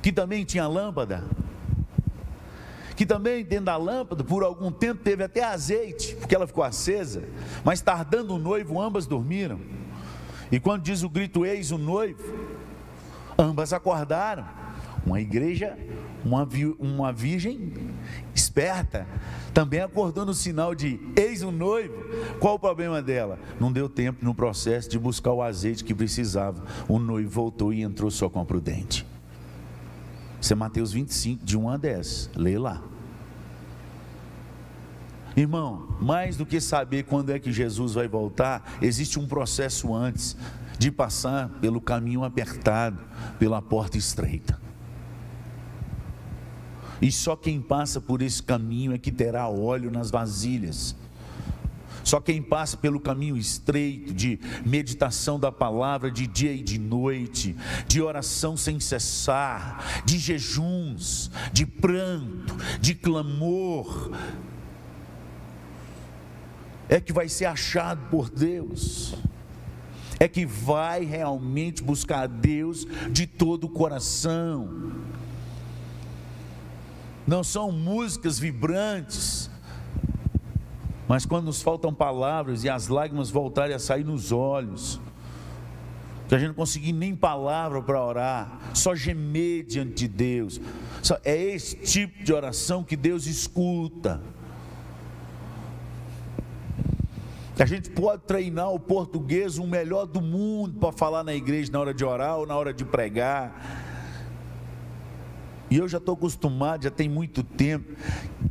que 0.01 0.13
também 0.13 0.45
tinha 0.45 0.67
lâmpada, 0.67 1.25
que 2.97 3.05
também 3.05 3.45
dentro 3.45 3.67
da 3.67 3.77
lâmpada, 3.77 4.23
por 4.23 4.43
algum 4.43 4.71
tempo, 4.71 5.03
teve 5.03 5.25
até 5.25 5.43
azeite, 5.43 6.15
porque 6.17 6.35
ela 6.35 6.47
ficou 6.47 6.63
acesa, 6.63 7.25
mas 7.65 7.81
tardando 7.81 8.35
o 8.35 8.39
noivo, 8.39 8.81
ambas 8.81 9.07
dormiram. 9.07 9.61
E 10.51 10.61
quando 10.61 10.83
diz 10.83 11.03
o 11.03 11.09
grito, 11.09 11.45
eis 11.45 11.71
o 11.71 11.79
noivo, 11.79 12.23
ambas 13.39 13.73
acordaram. 13.73 14.45
Uma 15.07 15.21
igreja 15.21 15.77
uma, 16.25 16.49
uma 16.79 17.13
virgem 17.13 17.73
esperta, 18.35 19.07
também 19.53 19.81
acordou 19.81 20.25
no 20.25 20.33
sinal 20.33 20.75
de 20.75 20.99
eis 21.15 21.43
o 21.43 21.53
noivo. 21.53 21.95
Qual 22.41 22.55
o 22.55 22.59
problema 22.59 23.03
dela? 23.03 23.39
Não 23.61 23.71
deu 23.71 23.89
tempo 23.89 24.25
no 24.25 24.35
processo 24.35 24.89
de 24.89 24.99
buscar 24.99 25.33
o 25.33 25.43
azeite 25.43 25.85
que 25.85 25.95
precisava. 25.95 26.65
O 26.89 26.99
noivo 26.99 27.29
voltou 27.29 27.73
e 27.73 27.83
entrou 27.83 28.11
só 28.11 28.29
com 28.29 28.41
a 28.41 28.45
prudente. 28.45 29.07
Isso 30.45 30.53
é 30.53 30.57
Mateus 30.57 30.93
25, 30.93 31.43
de 31.43 31.57
1 31.57 31.71
a 31.71 31.77
10. 31.79 32.31
Lê 32.37 32.59
lá. 32.59 32.83
Irmão, 35.35 35.89
mais 36.03 36.37
do 36.37 36.45
que 36.45 36.61
saber 36.61 37.05
quando 37.05 37.31
é 37.31 37.39
que 37.39 37.51
Jesus 37.51 37.95
vai 37.95 38.07
voltar, 38.07 38.77
existe 38.83 39.19
um 39.19 39.27
processo 39.27 39.95
antes 39.95 40.37
de 40.79 40.91
passar 40.91 41.49
pelo 41.63 41.81
caminho 41.81 42.25
apertado, 42.25 42.99
pela 43.39 43.63
porta 43.63 43.97
estreita. 43.97 44.61
E 47.01 47.11
só 47.11 47.35
quem 47.35 47.59
passa 47.59 47.99
por 47.99 48.21
esse 48.21 48.43
caminho 48.43 48.93
é 48.93 48.99
que 48.99 49.11
terá 49.11 49.49
óleo 49.49 49.91
nas 49.91 50.11
vasilhas. 50.11 50.95
Só 52.05 52.21
quem 52.21 52.43
passa 52.43 52.77
pelo 52.77 53.01
caminho 53.01 53.37
estreito 53.37 54.13
de 54.13 54.39
meditação 54.65 55.41
da 55.41 55.51
palavra 55.51 56.11
de 56.11 56.27
dia 56.27 56.53
e 56.53 56.63
de 56.63 56.79
noite, 56.79 57.57
de 57.89 58.03
oração 58.03 58.57
sem 58.57 58.79
cessar, 58.79 60.03
de 60.05 60.19
jejuns, 60.19 61.31
de 61.53 61.65
pranto, 61.65 62.55
de 62.79 62.95
clamor, 62.95 64.13
é 66.89 67.01
que 67.01 67.13
vai 67.13 67.29
ser 67.29 67.47
achado 67.47 68.09
por 68.11 68.29
Deus, 68.29 69.15
é 70.21 70.29
que 70.29 70.45
vai 70.45 71.05
realmente 71.05 71.83
buscar 71.83 72.25
a 72.25 72.27
Deus 72.27 72.87
de 73.11 73.27
todo 73.27 73.65
o 73.65 73.71
coração. 73.71 74.93
Não 77.27 77.43
são 77.43 77.73
músicas 77.73 78.39
vibrantes, 78.39 79.51
mas 81.07 81.27
quando 81.27 81.47
nos 81.47 81.63
faltam 81.63 81.93
palavras 81.93 82.65
e 82.65 82.69
as 82.69 82.89
lágrimas 82.89 83.31
voltarem 83.31 83.75
a 83.75 83.79
sair 83.79 84.05
nos 84.05 84.33
olhos, 84.33 85.01
que 86.29 86.35
a 86.35 86.39
gente 86.39 86.49
não 86.49 86.55
conseguir 86.55 86.93
nem 86.93 87.15
palavra 87.15 87.83
para 87.83 88.03
orar, 88.03 88.59
só 88.73 88.95
gemer 88.95 89.65
diante 89.65 89.95
de 89.95 90.09
Deus. 90.09 90.61
É 91.23 91.37
esse 91.37 91.77
tipo 91.77 92.25
de 92.25 92.33
oração 92.33 92.83
que 92.83 92.97
Deus 92.97 93.27
escuta. 93.27 94.23
A 97.59 97.67
gente 97.67 97.91
pode 97.91 98.23
treinar 98.23 98.73
o 98.73 98.81
português 98.81 99.59
o 99.59 99.67
melhor 99.67 100.07
do 100.07 100.21
mundo 100.21 100.81
para 100.81 100.91
falar 100.91 101.23
na 101.23 101.35
igreja 101.35 101.71
na 101.71 101.79
hora 101.79 101.95
de 101.95 102.05
orar 102.05 102.39
ou 102.39 102.47
na 102.47 102.57
hora 102.57 102.73
de 102.73 102.85
pregar. 102.85 103.84
E 105.71 105.79
eu 105.79 105.89
já 105.89 105.99
estou 105.99 106.15
acostumado, 106.15 106.85
já 106.85 106.91
tem 106.91 107.09
muito 107.09 107.43
tempo. 107.43 107.93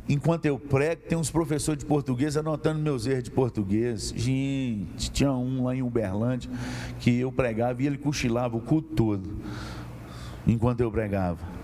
Enquanto 0.08 0.46
eu 0.46 0.58
prego, 0.58 1.02
tem 1.08 1.16
uns 1.16 1.30
professores 1.30 1.78
de 1.78 1.86
português 1.86 2.36
anotando 2.36 2.80
meus 2.80 3.06
erros 3.06 3.24
de 3.24 3.30
português. 3.30 4.12
Gente, 4.14 5.10
tinha 5.10 5.32
um 5.32 5.64
lá 5.64 5.74
em 5.74 5.82
Uberlândia 5.82 6.50
que 6.98 7.20
eu 7.20 7.32
pregava 7.32 7.82
e 7.82 7.86
ele 7.86 7.98
cochilava 7.98 8.56
o 8.56 8.60
culto 8.60 8.94
todo, 8.94 9.38
enquanto 10.46 10.80
eu 10.80 10.90
pregava. 10.90 11.54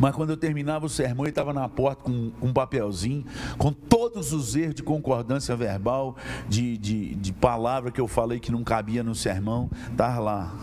Mas 0.00 0.14
quando 0.14 0.30
eu 0.30 0.36
terminava 0.36 0.86
o 0.86 0.88
sermão, 0.88 1.24
ele 1.24 1.30
estava 1.30 1.52
na 1.52 1.68
porta 1.68 2.04
com, 2.04 2.30
um 2.40 2.52
papelzinho, 2.52 3.24
com 3.56 3.72
todos 3.72 4.32
os 4.32 4.54
erros 4.54 4.76
de 4.76 4.82
concordância 4.82 5.56
verbal, 5.56 6.16
de, 6.48 6.78
de, 6.78 7.14
de 7.16 7.32
palavra 7.32 7.90
que 7.90 8.00
eu 8.00 8.06
falei 8.06 8.38
que 8.38 8.52
não 8.52 8.62
cabia 8.62 9.02
no 9.02 9.14
sermão, 9.14 9.68
estava 9.90 10.20
lá. 10.20 10.56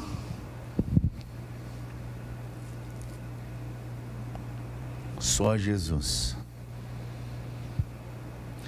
Só 5.26 5.58
Jesus. 5.58 6.38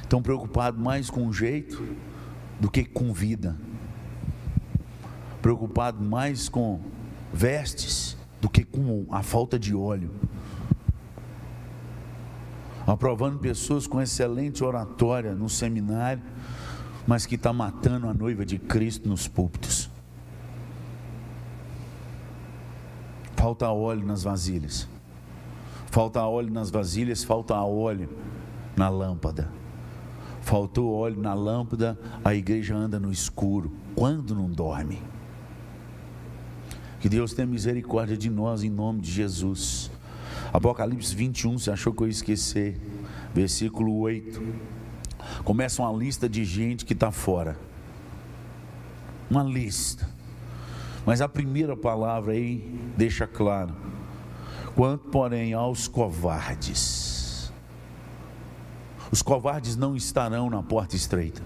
Estão 0.01 0.23
preocupados 0.23 0.81
mais 0.81 1.07
com 1.07 1.27
o 1.27 1.31
jeito 1.31 1.87
do 2.59 2.69
que 2.69 2.83
com 2.83 3.13
vida. 3.13 3.55
Preocupado 5.39 6.03
mais 6.03 6.49
com 6.49 6.81
vestes 7.31 8.17
do 8.41 8.49
que 8.49 8.65
com 8.65 9.05
a 9.11 9.21
falta 9.21 9.59
de 9.59 9.75
óleo. 9.75 10.09
Aprovando 12.87 13.37
pessoas 13.37 13.85
com 13.85 14.01
excelente 14.01 14.63
oratória 14.63 15.35
no 15.35 15.47
seminário, 15.47 16.23
mas 17.05 17.27
que 17.27 17.35
está 17.35 17.53
matando 17.53 18.09
a 18.09 18.15
noiva 18.15 18.43
de 18.43 18.57
Cristo 18.57 19.07
nos 19.07 19.27
púlpitos. 19.27 19.91
Falta 23.35 23.69
óleo 23.69 24.03
nas 24.03 24.23
vasilhas. 24.23 24.96
Falta 25.97 26.23
óleo 26.23 26.53
nas 26.53 26.69
vasilhas, 26.69 27.23
falta 27.23 27.59
óleo 27.59 28.07
na 28.75 28.87
lâmpada. 28.87 29.51
Faltou 30.41 30.93
óleo 30.93 31.19
na 31.19 31.33
lâmpada, 31.33 31.97
a 32.23 32.35
igreja 32.35 32.75
anda 32.75 32.99
no 32.99 33.11
escuro. 33.11 33.71
Quando 33.95 34.35
não 34.35 34.47
dorme? 34.47 35.01
Que 36.99 37.09
Deus 37.09 37.33
tenha 37.33 37.47
misericórdia 37.47 38.15
de 38.15 38.29
nós 38.29 38.61
em 38.61 38.69
nome 38.69 39.01
de 39.01 39.11
Jesus. 39.11 39.89
Apocalipse 40.53 41.15
21, 41.15 41.57
você 41.57 41.71
achou 41.71 41.91
que 41.91 42.03
eu 42.03 42.07
ia 42.07 42.11
esquecer? 42.11 42.79
Versículo 43.33 43.97
8. 43.97 44.39
Começa 45.43 45.81
uma 45.81 45.97
lista 45.97 46.29
de 46.29 46.45
gente 46.45 46.85
que 46.85 46.93
está 46.93 47.09
fora. 47.09 47.57
Uma 49.31 49.41
lista. 49.41 50.07
Mas 51.07 51.21
a 51.21 51.27
primeira 51.27 51.75
palavra 51.75 52.33
aí 52.33 52.79
deixa 52.95 53.25
claro 53.25 53.96
Quanto, 54.77 55.09
porém, 55.09 55.53
aos 55.53 55.87
covardes, 55.87 57.51
os 59.11 59.23
covardes 59.23 59.75
não 59.75 59.95
estarão 59.95 60.51
na 60.51 60.61
porta 60.61 60.95
estreita, 60.95 61.41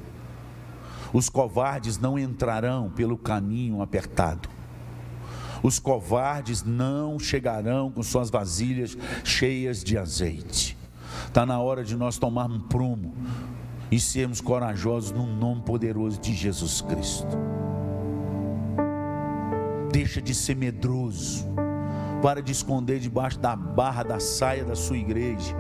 os 1.14 1.30
covardes 1.30 1.98
não 1.98 2.20
entrarão 2.20 2.90
pelo 2.90 3.18
caminho 3.18 3.82
apertado, 3.82 4.50
os 5.64 5.80
covardes 5.80 6.62
não 6.62 7.18
chegarão 7.18 7.90
com 7.90 8.04
suas 8.04 8.30
vasilhas 8.30 8.98
cheias 9.24 9.82
de 9.82 9.98
azeite. 9.98 10.78
Está 11.26 11.46
na 11.46 11.58
hora 11.58 11.86
de 11.86 11.96
nós 11.96 12.18
tomarmos 12.18 12.64
prumo 12.68 13.16
e 13.90 13.98
sermos 13.98 14.42
corajosos 14.42 15.12
no 15.12 15.26
nome 15.26 15.62
poderoso 15.62 16.20
de 16.20 16.34
Jesus 16.34 16.82
Cristo. 16.82 17.38
Deixa 19.90 20.22
de 20.22 20.36
ser 20.36 20.58
medroso 20.58 21.48
para 22.22 22.42
de 22.42 22.52
esconder 22.52 23.00
debaixo 23.00 23.40
da 23.40 23.56
barra 23.56 24.04
da 24.04 24.20
saia 24.20 24.64
da 24.64 24.76
sua 24.76 24.98
igreja, 24.98 25.56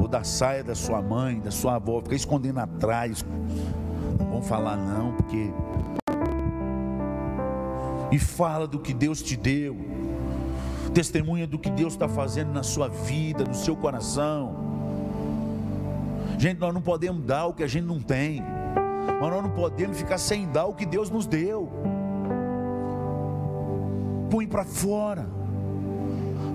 ou 0.00 0.08
da 0.08 0.24
saia 0.24 0.64
da 0.64 0.74
sua 0.74 1.02
mãe, 1.02 1.38
da 1.38 1.50
sua 1.50 1.74
avó, 1.74 2.00
fica 2.00 2.14
escondendo 2.14 2.58
atrás. 2.58 3.24
Não 4.18 4.26
vão 4.30 4.42
falar 4.42 4.76
não, 4.76 5.12
porque. 5.12 5.50
E 8.10 8.18
fala 8.18 8.66
do 8.66 8.78
que 8.78 8.94
Deus 8.94 9.20
te 9.20 9.36
deu, 9.36 9.76
testemunha 10.94 11.46
do 11.46 11.58
que 11.58 11.68
Deus 11.68 11.92
está 11.92 12.08
fazendo 12.08 12.52
na 12.52 12.62
sua 12.62 12.88
vida, 12.88 13.44
no 13.44 13.54
seu 13.54 13.76
coração. 13.76 14.64
Gente, 16.38 16.58
nós 16.58 16.72
não 16.72 16.80
podemos 16.80 17.24
dar 17.24 17.46
o 17.46 17.52
que 17.52 17.62
a 17.62 17.66
gente 17.66 17.84
não 17.84 18.00
tem, 18.00 18.42
mas 19.20 19.30
nós 19.30 19.42
não 19.42 19.50
podemos 19.50 19.98
ficar 19.98 20.18
sem 20.18 20.46
dar 20.46 20.66
o 20.66 20.74
que 20.74 20.86
Deus 20.86 21.10
nos 21.10 21.26
deu. 21.26 21.68
Põe 24.30 24.46
para 24.46 24.64
fora. 24.64 25.35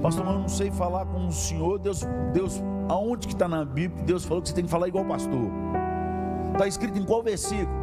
Pastor, 0.02 0.26
mas 0.26 0.36
eu 0.36 0.42
não 0.42 0.50
sei 0.50 0.72
falar 0.72 1.06
com 1.06 1.28
o 1.28 1.32
Senhor. 1.32 1.78
Deus, 1.78 2.02
Deus, 2.34 2.62
aonde 2.90 3.28
que 3.28 3.34
está 3.34 3.48
na 3.48 3.64
Bíblia? 3.64 4.04
Deus 4.04 4.26
falou 4.26 4.42
que 4.42 4.50
você 4.50 4.56
tem 4.56 4.66
que 4.66 4.72
falar 4.72 4.88
igual 4.88 5.06
pastor. 5.06 5.50
Está 6.54 6.68
escrito 6.68 6.98
em 6.98 7.06
qual 7.06 7.22
versículo? 7.22 7.82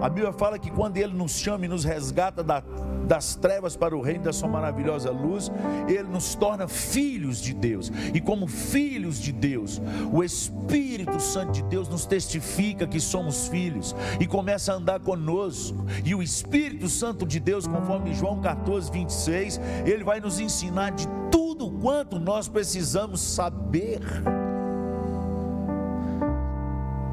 A 0.00 0.08
Bíblia 0.08 0.32
fala 0.32 0.58
que 0.58 0.70
quando 0.70 0.96
Ele 0.96 1.12
nos 1.12 1.32
chama 1.32 1.66
e 1.66 1.68
nos 1.68 1.84
resgata 1.84 2.42
da, 2.42 2.62
das 3.06 3.34
trevas 3.34 3.76
para 3.76 3.96
o 3.96 4.00
reino 4.00 4.24
da 4.24 4.32
Sua 4.32 4.48
maravilhosa 4.48 5.10
luz, 5.10 5.50
Ele 5.88 6.08
nos 6.08 6.34
torna 6.34 6.66
filhos 6.66 7.40
de 7.40 7.52
Deus. 7.52 7.92
E 8.14 8.20
como 8.20 8.46
filhos 8.46 9.20
de 9.20 9.32
Deus, 9.32 9.80
o 10.12 10.24
Espírito 10.24 11.20
Santo 11.20 11.52
de 11.52 11.62
Deus 11.64 11.88
nos 11.88 12.06
testifica 12.06 12.86
que 12.86 12.98
somos 12.98 13.48
filhos 13.48 13.94
e 14.18 14.26
começa 14.26 14.72
a 14.72 14.76
andar 14.76 15.00
conosco. 15.00 15.84
E 16.04 16.14
o 16.14 16.22
Espírito 16.22 16.88
Santo 16.88 17.26
de 17.26 17.38
Deus, 17.38 17.66
conforme 17.66 18.14
João 18.14 18.40
14, 18.40 18.90
26, 18.90 19.60
Ele 19.84 20.04
vai 20.04 20.20
nos 20.20 20.40
ensinar 20.40 20.90
de 20.90 21.06
tudo 21.30 21.70
quanto 21.70 22.18
nós 22.18 22.48
precisamos 22.48 23.20
saber 23.20 24.00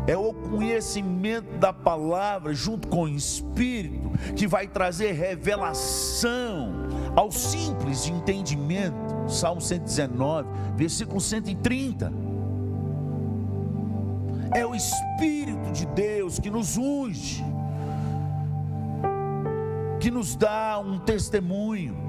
é 0.08 0.16
o 0.16 0.34
conhecimento 0.34 1.58
da 1.58 1.74
palavra 1.74 2.54
junto 2.54 2.88
com 2.88 3.04
o 3.04 3.10
Espírito 3.10 4.10
que 4.36 4.48
vai 4.48 4.66
trazer 4.66 5.12
revelação 5.12 6.74
ao 7.14 7.30
simples 7.30 8.08
entendimento. 8.08 8.96
Salmo 9.28 9.60
119, 9.60 10.48
versículo 10.76 11.20
130. 11.20 12.14
É 14.56 14.66
o 14.66 14.74
Espírito 14.74 15.72
de 15.74 15.86
Deus 15.88 16.40
que 16.40 16.50
nos 16.50 16.78
unge, 16.78 17.44
que 20.00 20.10
nos 20.10 20.38
dá 20.38 20.80
um 20.80 20.98
testemunho 21.00 22.07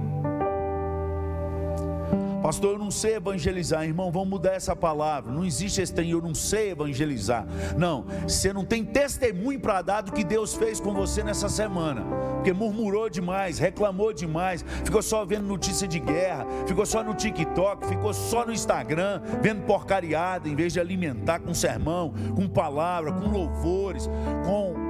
Pastor, 2.42 2.74
eu 2.74 2.78
não 2.78 2.90
sei 2.90 3.16
evangelizar, 3.16 3.84
irmão, 3.84 4.12
vamos 4.12 4.28
mudar 4.28 4.52
essa 4.52 4.74
palavra. 4.74 5.32
Não 5.32 5.44
existe 5.44 5.82
esse 5.82 5.92
trem, 5.92 6.10
eu 6.10 6.22
não 6.22 6.34
sei 6.34 6.70
evangelizar. 6.70 7.46
Não, 7.76 8.04
você 8.22 8.52
não 8.52 8.64
tem 8.64 8.84
testemunho 8.84 9.58
para 9.58 9.82
dar 9.82 10.00
do 10.02 10.12
que 10.12 10.22
Deus 10.22 10.54
fez 10.54 10.78
com 10.78 10.94
você 10.94 11.22
nessa 11.22 11.48
semana. 11.48 12.02
Porque 12.36 12.52
murmurou 12.52 13.10
demais, 13.10 13.58
reclamou 13.58 14.12
demais, 14.12 14.64
ficou 14.84 15.02
só 15.02 15.24
vendo 15.24 15.46
notícia 15.46 15.88
de 15.88 15.98
guerra, 15.98 16.46
ficou 16.66 16.86
só 16.86 17.02
no 17.02 17.12
TikTok, 17.12 17.86
ficou 17.86 18.14
só 18.14 18.46
no 18.46 18.52
Instagram, 18.52 19.20
vendo 19.42 19.66
porcariada, 19.66 20.48
em 20.48 20.54
vez 20.54 20.72
de 20.72 20.80
alimentar 20.80 21.40
com 21.40 21.52
sermão, 21.52 22.14
com 22.36 22.48
palavra, 22.48 23.12
com 23.12 23.28
louvores, 23.28 24.08
com 24.44 24.88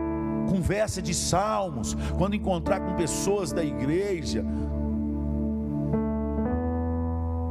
conversa 0.48 1.00
de 1.00 1.14
salmos, 1.14 1.96
quando 2.16 2.35
encontrar 2.35 2.81
com 2.81 2.94
pessoas 2.94 3.52
da 3.52 3.62
igreja, 3.64 4.44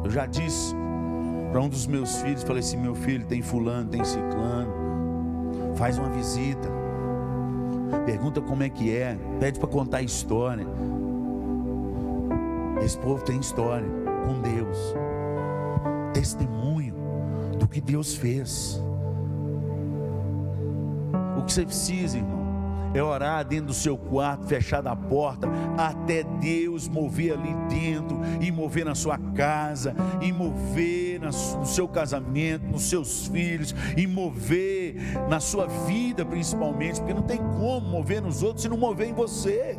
eu 0.07 0.11
já 0.11 0.25
disse 0.25 0.73
para 1.51 1.59
um 1.59 1.67
dos 1.67 1.85
meus 1.85 2.21
filhos, 2.21 2.41
falei 2.41 2.61
assim, 2.61 2.77
meu 2.77 2.95
filho 2.95 3.25
tem 3.25 3.41
fulano, 3.41 3.89
tem 3.89 4.01
ciclano, 4.05 4.71
faz 5.75 5.97
uma 5.97 6.07
visita, 6.09 6.69
pergunta 8.05 8.39
como 8.39 8.63
é 8.63 8.69
que 8.69 8.95
é, 8.95 9.17
pede 9.37 9.59
para 9.59 9.67
contar 9.67 9.97
a 9.97 10.01
história. 10.01 10.65
Esse 12.81 12.97
povo 12.99 13.21
tem 13.25 13.37
história 13.37 13.87
com 14.25 14.39
Deus, 14.39 14.77
testemunho 16.13 16.95
do 17.59 17.67
que 17.67 17.81
Deus 17.81 18.15
fez. 18.15 18.81
O 21.37 21.43
que 21.43 21.51
você 21.51 21.65
precisa, 21.65 22.17
irmão, 22.17 22.46
é 22.93 23.01
orar 23.01 23.45
dentro 23.45 23.67
do 23.67 23.73
seu 23.73 23.97
quarto, 23.97 24.45
fechada 24.45 24.91
a 24.91 24.95
porta, 24.95 25.47
até 25.77 26.23
Deus 26.23 26.87
mover 26.87 27.33
ali 27.33 27.53
dentro, 27.69 28.19
e 28.41 28.51
mover 28.51 28.85
na 28.85 28.95
sua 28.95 29.17
casa, 29.17 29.95
e 30.21 30.31
mover 30.31 31.19
no 31.19 31.65
seu 31.65 31.87
casamento, 31.87 32.65
nos 32.65 32.83
seus 32.83 33.27
filhos, 33.27 33.75
e 33.95 34.07
mover 34.07 34.95
na 35.29 35.39
sua 35.39 35.67
vida 35.67 36.25
principalmente, 36.25 36.99
porque 36.99 37.13
não 37.13 37.23
tem 37.23 37.37
como 37.37 37.87
mover 37.87 38.21
nos 38.21 38.43
outros 38.43 38.63
se 38.63 38.69
não 38.69 38.77
mover 38.77 39.09
em 39.09 39.13
você. 39.13 39.77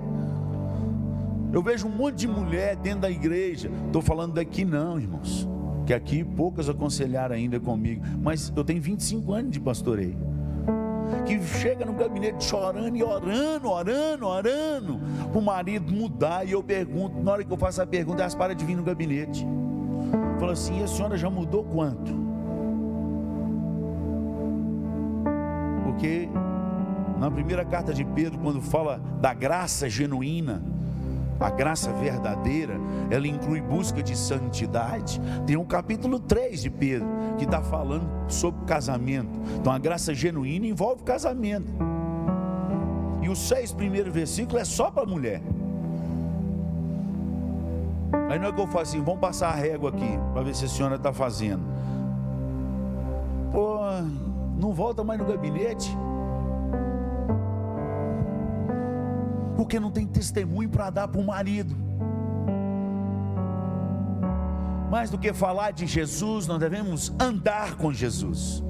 Eu 1.52 1.62
vejo 1.62 1.86
um 1.86 1.90
monte 1.90 2.16
de 2.16 2.28
mulher 2.28 2.76
dentro 2.76 3.00
da 3.00 3.10
igreja, 3.10 3.70
estou 3.86 4.02
falando 4.02 4.34
daqui 4.34 4.64
não, 4.64 5.00
irmãos, 5.00 5.48
que 5.86 5.94
aqui 5.94 6.22
poucas 6.22 6.68
aconselharam 6.68 7.34
ainda 7.34 7.58
comigo, 7.58 8.04
mas 8.20 8.52
eu 8.54 8.62
tenho 8.62 8.82
25 8.82 9.32
anos 9.32 9.52
de 9.52 9.60
pastoreio 9.60 10.27
que 11.26 11.42
chega 11.42 11.84
no 11.84 11.92
gabinete 11.92 12.44
chorando 12.44 12.96
e 12.96 13.02
orando, 13.02 13.70
orando, 13.70 14.26
orando, 14.26 15.00
para 15.30 15.38
o 15.38 15.42
marido 15.42 15.92
mudar. 15.92 16.46
E 16.46 16.52
eu 16.52 16.62
pergunto, 16.62 17.20
na 17.22 17.32
hora 17.32 17.44
que 17.44 17.52
eu 17.52 17.56
faço 17.56 17.82
a 17.82 17.86
pergunta, 17.86 18.22
elas 18.22 18.34
param 18.34 18.54
de 18.54 18.64
vir 18.64 18.76
no 18.76 18.82
gabinete. 18.82 19.46
Fala 20.38 20.52
assim: 20.52 20.80
e 20.80 20.82
a 20.82 20.86
senhora 20.86 21.16
já 21.16 21.28
mudou 21.28 21.64
quanto? 21.64 22.12
Porque 25.84 26.28
na 27.18 27.30
primeira 27.30 27.64
carta 27.64 27.92
de 27.92 28.04
Pedro, 28.04 28.38
quando 28.38 28.60
fala 28.60 29.00
da 29.20 29.34
graça 29.34 29.88
genuína, 29.88 30.62
a 31.40 31.50
graça 31.50 31.92
verdadeira, 31.92 32.80
ela 33.10 33.26
inclui 33.26 33.60
busca 33.60 34.02
de 34.02 34.16
santidade. 34.16 35.20
Tem 35.46 35.56
um 35.56 35.64
capítulo 35.64 36.18
3 36.18 36.62
de 36.62 36.70
Pedro 36.70 37.08
que 37.38 37.44
está 37.44 37.62
falando 37.62 38.08
sobre 38.28 38.64
casamento. 38.66 39.30
Então 39.58 39.72
a 39.72 39.78
graça 39.78 40.12
genuína 40.12 40.66
envolve 40.66 41.02
casamento. 41.02 41.72
E 43.22 43.28
os 43.28 43.38
seis 43.38 43.72
primeiros 43.72 44.12
versículos 44.12 44.60
é 44.60 44.64
só 44.64 44.90
para 44.90 45.06
mulher. 45.06 45.40
Aí 48.28 48.38
não 48.38 48.48
é 48.48 48.52
que 48.52 48.60
eu 48.60 48.66
falo 48.66 48.82
assim, 48.82 49.02
vamos 49.02 49.20
passar 49.20 49.48
a 49.48 49.54
régua 49.54 49.90
aqui, 49.90 50.18
para 50.32 50.42
ver 50.42 50.54
se 50.54 50.64
a 50.64 50.68
senhora 50.68 50.96
está 50.96 51.12
fazendo. 51.12 51.62
Pô, 53.52 53.78
não 54.60 54.72
volta 54.72 55.02
mais 55.02 55.18
no 55.18 55.26
gabinete. 55.26 55.96
porque 59.58 59.80
não 59.80 59.90
tem 59.90 60.06
testemunho 60.06 60.68
para 60.68 60.88
dar 60.88 61.08
para 61.08 61.20
o 61.20 61.26
marido. 61.26 61.76
Mais 64.90 65.10
do 65.10 65.18
que 65.18 65.32
falar 65.32 65.72
de 65.72 65.86
Jesus, 65.86 66.46
nós 66.46 66.58
devemos 66.58 67.12
andar 67.20 67.76
com 67.76 67.92
Jesus. 67.92 68.62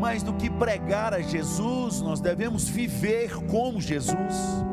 Mais 0.00 0.22
do 0.22 0.34
que 0.34 0.50
pregar 0.50 1.14
a 1.14 1.20
Jesus, 1.20 2.00
nós 2.00 2.20
devemos 2.20 2.68
viver 2.68 3.34
como 3.46 3.80
Jesus. 3.80 4.64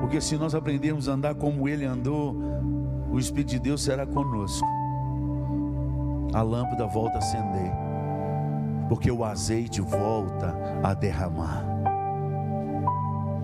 Porque 0.00 0.20
se 0.20 0.36
nós 0.36 0.54
aprendermos 0.54 1.08
a 1.08 1.12
andar 1.12 1.34
como 1.34 1.68
Ele 1.68 1.84
andou, 1.84 2.34
o 3.10 3.18
Espírito 3.18 3.50
de 3.50 3.58
Deus 3.58 3.82
será 3.82 4.06
conosco. 4.06 4.66
A 6.32 6.42
lâmpada 6.42 6.86
volta 6.86 7.16
a 7.16 7.18
acender 7.18 7.86
porque 8.88 9.10
o 9.10 9.24
azeite 9.24 9.80
volta 9.80 10.54
a 10.82 10.94
derramar. 10.94 11.64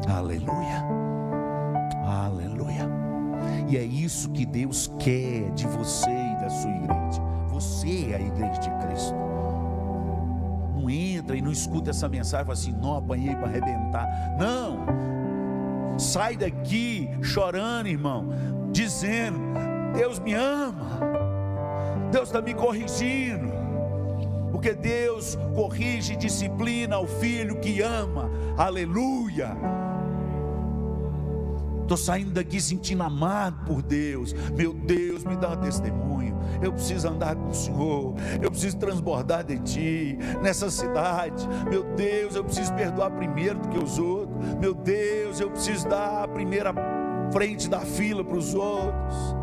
Aleluia, 0.08 0.84
aleluia. 2.04 3.01
E 3.68 3.76
é 3.76 3.82
isso 3.82 4.30
que 4.30 4.44
Deus 4.44 4.90
quer 4.98 5.50
de 5.52 5.66
você 5.66 6.10
e 6.10 6.40
da 6.40 6.50
sua 6.50 6.70
igreja. 6.70 7.22
Você 7.48 8.10
é 8.12 8.16
a 8.16 8.20
igreja 8.20 8.60
de 8.60 8.70
Cristo. 8.86 9.14
Não 10.74 10.90
entra 10.90 11.36
e 11.36 11.42
não 11.42 11.52
escuta 11.52 11.90
essa 11.90 12.08
mensagem 12.08 12.42
e 12.42 12.46
fala 12.46 12.58
assim: 12.58 12.72
não 12.72 12.96
apanhei 12.96 13.34
para 13.34 13.46
arrebentar. 13.46 14.08
Não, 14.38 15.98
sai 15.98 16.36
daqui 16.36 17.08
chorando, 17.22 17.88
irmão, 17.88 18.28
dizendo: 18.72 19.38
Deus 19.94 20.18
me 20.18 20.34
ama, 20.34 21.00
Deus 22.10 22.28
está 22.28 22.40
me 22.40 22.54
corrigindo 22.54 23.62
porque 24.52 24.74
Deus 24.74 25.36
corrige 25.54 26.12
e 26.12 26.16
disciplina 26.16 26.98
o 26.98 27.06
filho 27.06 27.58
que 27.58 27.80
ama, 27.80 28.30
aleluia. 28.56 29.56
Estou 31.82 31.96
saindo 31.96 32.30
daqui 32.30 32.60
sentindo 32.60 33.02
amado 33.02 33.64
por 33.66 33.82
Deus. 33.82 34.32
Meu 34.56 34.72
Deus, 34.72 35.24
me 35.24 35.36
dá 35.36 35.50
um 35.50 35.56
testemunho. 35.56 36.38
Eu 36.62 36.72
preciso 36.72 37.08
andar 37.08 37.36
com 37.36 37.48
o 37.48 37.54
Senhor. 37.54 38.14
Eu 38.40 38.50
preciso 38.50 38.78
transbordar 38.78 39.44
de 39.44 39.58
Ti 39.58 40.18
nessa 40.42 40.70
cidade. 40.70 41.46
Meu 41.68 41.84
Deus, 41.94 42.34
eu 42.34 42.44
preciso 42.44 42.72
perdoar 42.74 43.10
primeiro 43.10 43.58
do 43.58 43.68
que 43.68 43.78
os 43.78 43.98
outros. 43.98 44.36
Meu 44.60 44.74
Deus, 44.74 45.40
eu 45.40 45.50
preciso 45.50 45.88
dar 45.88 46.24
a 46.24 46.28
primeira 46.28 46.72
frente 47.32 47.68
da 47.68 47.80
fila 47.80 48.24
para 48.24 48.36
os 48.36 48.54
outros 48.54 49.42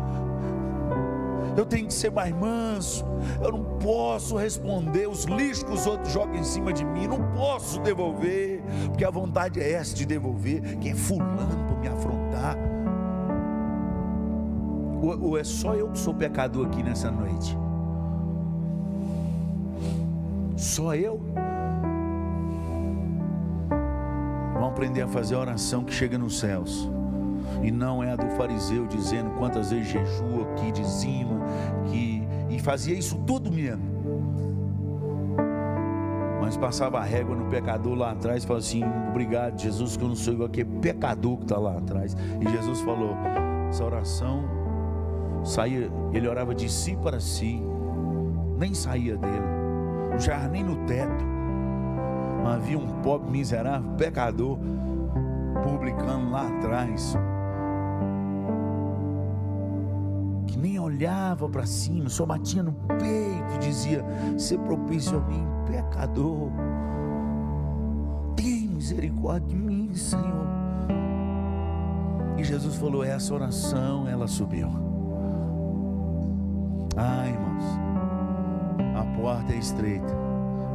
eu 1.56 1.66
tenho 1.66 1.86
que 1.86 1.94
ser 1.94 2.10
mais 2.10 2.34
manso, 2.34 3.04
eu 3.42 3.52
não 3.52 3.64
posso 3.78 4.36
responder 4.36 5.08
os 5.08 5.24
lixos 5.24 5.62
que 5.62 5.72
os 5.72 5.86
outros 5.86 6.12
jogam 6.12 6.36
em 6.36 6.44
cima 6.44 6.72
de 6.72 6.84
mim, 6.84 7.06
não 7.06 7.22
posso 7.32 7.80
devolver, 7.80 8.62
porque 8.86 9.04
a 9.04 9.10
vontade 9.10 9.60
é 9.60 9.72
essa 9.72 9.94
de 9.94 10.06
devolver, 10.06 10.62
quem 10.78 10.92
é 10.92 10.94
fulano 10.94 11.66
para 11.66 11.76
me 11.76 11.88
afrontar. 11.88 12.19
Ou, 15.02 15.30
ou 15.30 15.38
é 15.38 15.44
só 15.44 15.74
eu 15.74 15.88
que 15.88 15.98
sou 15.98 16.14
pecador 16.14 16.66
aqui 16.66 16.82
nessa 16.82 17.10
noite? 17.10 17.56
Só 20.56 20.94
eu? 20.94 21.20
Vamos 24.54 24.68
aprender 24.68 25.02
a 25.02 25.08
fazer 25.08 25.34
a 25.34 25.38
oração 25.38 25.82
que 25.82 25.92
chega 25.92 26.18
nos 26.18 26.38
céus 26.38 26.90
e 27.62 27.70
não 27.70 28.02
é 28.02 28.12
a 28.12 28.16
do 28.16 28.28
fariseu 28.36 28.86
dizendo 28.86 29.30
quantas 29.38 29.70
vezes 29.70 29.88
jejua, 29.88 30.44
que 30.56 30.70
dizima, 30.72 31.40
que 31.90 32.28
e 32.50 32.58
fazia 32.58 32.94
isso 32.94 33.16
tudo 33.26 33.50
mesmo. 33.50 33.99
Passava 36.56 36.98
a 36.98 37.04
régua 37.04 37.34
no 37.34 37.46
pecador 37.46 37.94
lá 37.94 38.12
atrás 38.12 38.44
falava 38.44 38.64
assim: 38.64 38.82
Obrigado, 39.08 39.58
Jesus, 39.60 39.96
que 39.96 40.04
eu 40.04 40.08
não 40.08 40.16
sou 40.16 40.34
igual 40.34 40.48
aquele 40.48 40.68
pecador 40.80 41.36
que 41.38 41.44
está 41.44 41.58
lá 41.58 41.78
atrás. 41.78 42.16
E 42.40 42.48
Jesus 42.48 42.80
falou: 42.80 43.16
Essa 43.68 43.84
oração 43.84 44.44
saía, 45.44 45.90
ele 46.12 46.28
orava 46.28 46.54
de 46.54 46.68
si 46.70 46.96
para 46.96 47.18
si, 47.20 47.62
nem 48.58 48.74
saía 48.74 49.16
dele, 49.16 50.18
chegava 50.18 50.48
nem 50.48 50.62
no 50.62 50.76
teto. 50.86 51.24
Havia 52.44 52.78
um 52.78 52.88
pobre 53.02 53.30
miserável, 53.30 53.90
pecador, 53.92 54.58
publicando 55.62 56.30
lá 56.30 56.48
atrás. 56.48 57.16
Nem 60.58 60.78
olhava 60.78 61.48
para 61.48 61.66
cima, 61.66 62.08
só 62.08 62.24
batia 62.26 62.62
no 62.62 62.72
peito 62.72 63.54
e 63.54 63.58
dizia: 63.58 64.04
Ser 64.38 64.58
propício 64.60 65.18
a 65.18 65.20
mim, 65.22 65.46
pecador. 65.66 66.50
Tem 68.36 68.68
misericórdia 68.68 69.48
de 69.48 69.56
mim, 69.56 69.94
Senhor. 69.94 70.46
E 72.36 72.44
Jesus 72.44 72.76
falou: 72.76 73.04
Essa 73.04 73.34
oração, 73.34 74.08
ela 74.08 74.26
subiu. 74.26 74.68
Ah, 76.96 77.26
irmãos, 77.26 77.64
a 78.96 79.04
porta 79.16 79.52
é 79.52 79.56
estreita 79.56 80.14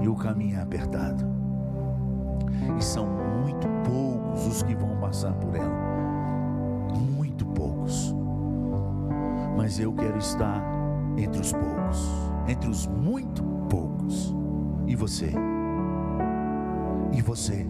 e 0.01 0.07
o 0.07 0.15
caminho 0.15 0.57
é 0.57 0.61
apertado. 0.61 1.25
E 2.77 2.83
são 2.83 3.05
muito 3.05 3.67
poucos 3.83 4.47
os 4.47 4.63
que 4.63 4.75
vão 4.75 4.97
passar 4.97 5.33
por 5.33 5.55
ela. 5.55 5.94
Mas 9.65 9.79
eu 9.79 9.91
quero 9.93 10.19
estar 10.19 10.63
entre 11.17 11.41
os 11.41 11.51
poucos, 11.51 12.07
entre 12.47 12.69
os 12.69 12.85
muito 12.85 13.43
poucos. 13.67 14.31
E 14.85 14.95
você? 14.95 15.31
E 17.11 17.19
você? 17.19 17.65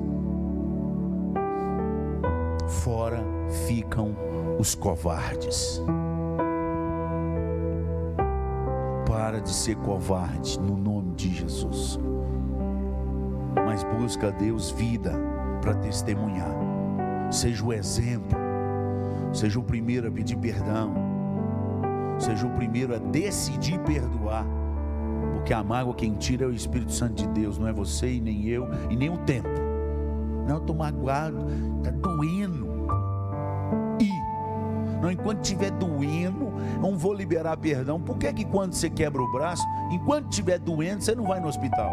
Fora 2.84 3.23
ficam 3.65 4.13
os 4.60 4.75
covardes. 4.75 5.81
Para 9.08 9.39
de 9.39 9.54
ser 9.54 9.77
covarde 9.77 10.60
no 10.60 10.75
nome 10.75 11.15
de 11.15 11.33
Jesus. 11.33 11.98
Mas 13.65 13.85
busca 13.85 14.27
a 14.27 14.31
Deus 14.31 14.69
vida 14.71 15.13
para 15.62 15.73
testemunhar. 15.75 16.58
Seja 17.31 17.63
o 17.63 17.71
exemplo. 17.71 18.37
Seja 19.31 19.58
o 19.58 19.63
primeiro 19.63 20.10
a 20.10 20.12
pedir 20.12 20.35
perdão 20.35 21.04
Seja 22.17 22.47
o 22.47 22.51
primeiro 22.51 22.95
a 22.95 22.97
decidir 22.97 23.79
perdoar. 23.79 24.45
Porque 25.33 25.53
a 25.53 25.63
mágoa 25.63 25.93
quem 25.93 26.13
tira 26.13 26.45
é 26.45 26.47
o 26.47 26.53
Espírito 26.53 26.91
Santo 26.91 27.23
de 27.23 27.27
Deus, 27.29 27.57
não 27.57 27.67
é 27.67 27.73
você 27.73 28.13
e 28.13 28.21
nem 28.21 28.45
eu 28.45 28.67
e 28.89 28.95
nem 28.95 29.09
o 29.09 29.17
tempo. 29.19 29.49
Não, 30.47 30.57
estou 30.57 30.75
magoado, 30.75 31.45
está 31.77 31.91
doendo. 31.91 32.87
E, 33.99 34.09
não, 35.01 35.11
enquanto 35.11 35.43
estiver 35.43 35.71
doendo, 35.71 36.51
não 36.81 36.97
vou 36.97 37.13
liberar 37.13 37.57
perdão. 37.57 37.99
Por 37.99 38.17
que, 38.17 38.31
que 38.33 38.45
quando 38.45 38.73
você 38.73 38.89
quebra 38.89 39.21
o 39.21 39.31
braço, 39.31 39.63
enquanto 39.91 40.29
estiver 40.29 40.59
doendo, 40.59 41.03
você 41.03 41.15
não 41.15 41.25
vai 41.25 41.39
no 41.39 41.47
hospital? 41.47 41.91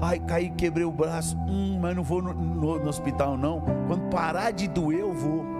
Ai, 0.00 0.20
caí, 0.20 0.50
quebrei 0.50 0.84
o 0.84 0.92
braço. 0.92 1.36
Hum, 1.48 1.78
mas 1.80 1.96
não 1.96 2.04
vou 2.04 2.22
no, 2.22 2.32
no, 2.32 2.78
no 2.78 2.88
hospital, 2.88 3.36
não. 3.36 3.60
Quando 3.86 4.08
parar 4.10 4.52
de 4.52 4.68
doer, 4.68 5.00
eu 5.00 5.12
vou. 5.12 5.57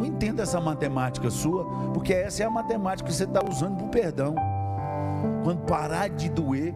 Não 0.00 0.06
entenda 0.06 0.44
essa 0.44 0.58
matemática 0.58 1.28
sua, 1.28 1.62
porque 1.92 2.14
essa 2.14 2.42
é 2.42 2.46
a 2.46 2.50
matemática 2.50 3.06
que 3.06 3.14
você 3.14 3.24
está 3.24 3.46
usando 3.46 3.76
para 3.76 3.84
o 3.84 3.90
perdão. 3.90 4.34
Quando 5.44 5.60
parar 5.66 6.08
de 6.08 6.30
doer, 6.30 6.74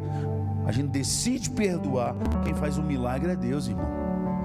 a 0.67 0.71
gente 0.71 0.89
decide 0.89 1.49
perdoar. 1.49 2.15
Quem 2.45 2.53
faz 2.53 2.77
o 2.77 2.83
milagre 2.83 3.33
é 3.33 3.37
Deus, 3.37 3.67
irmão. 3.67 3.89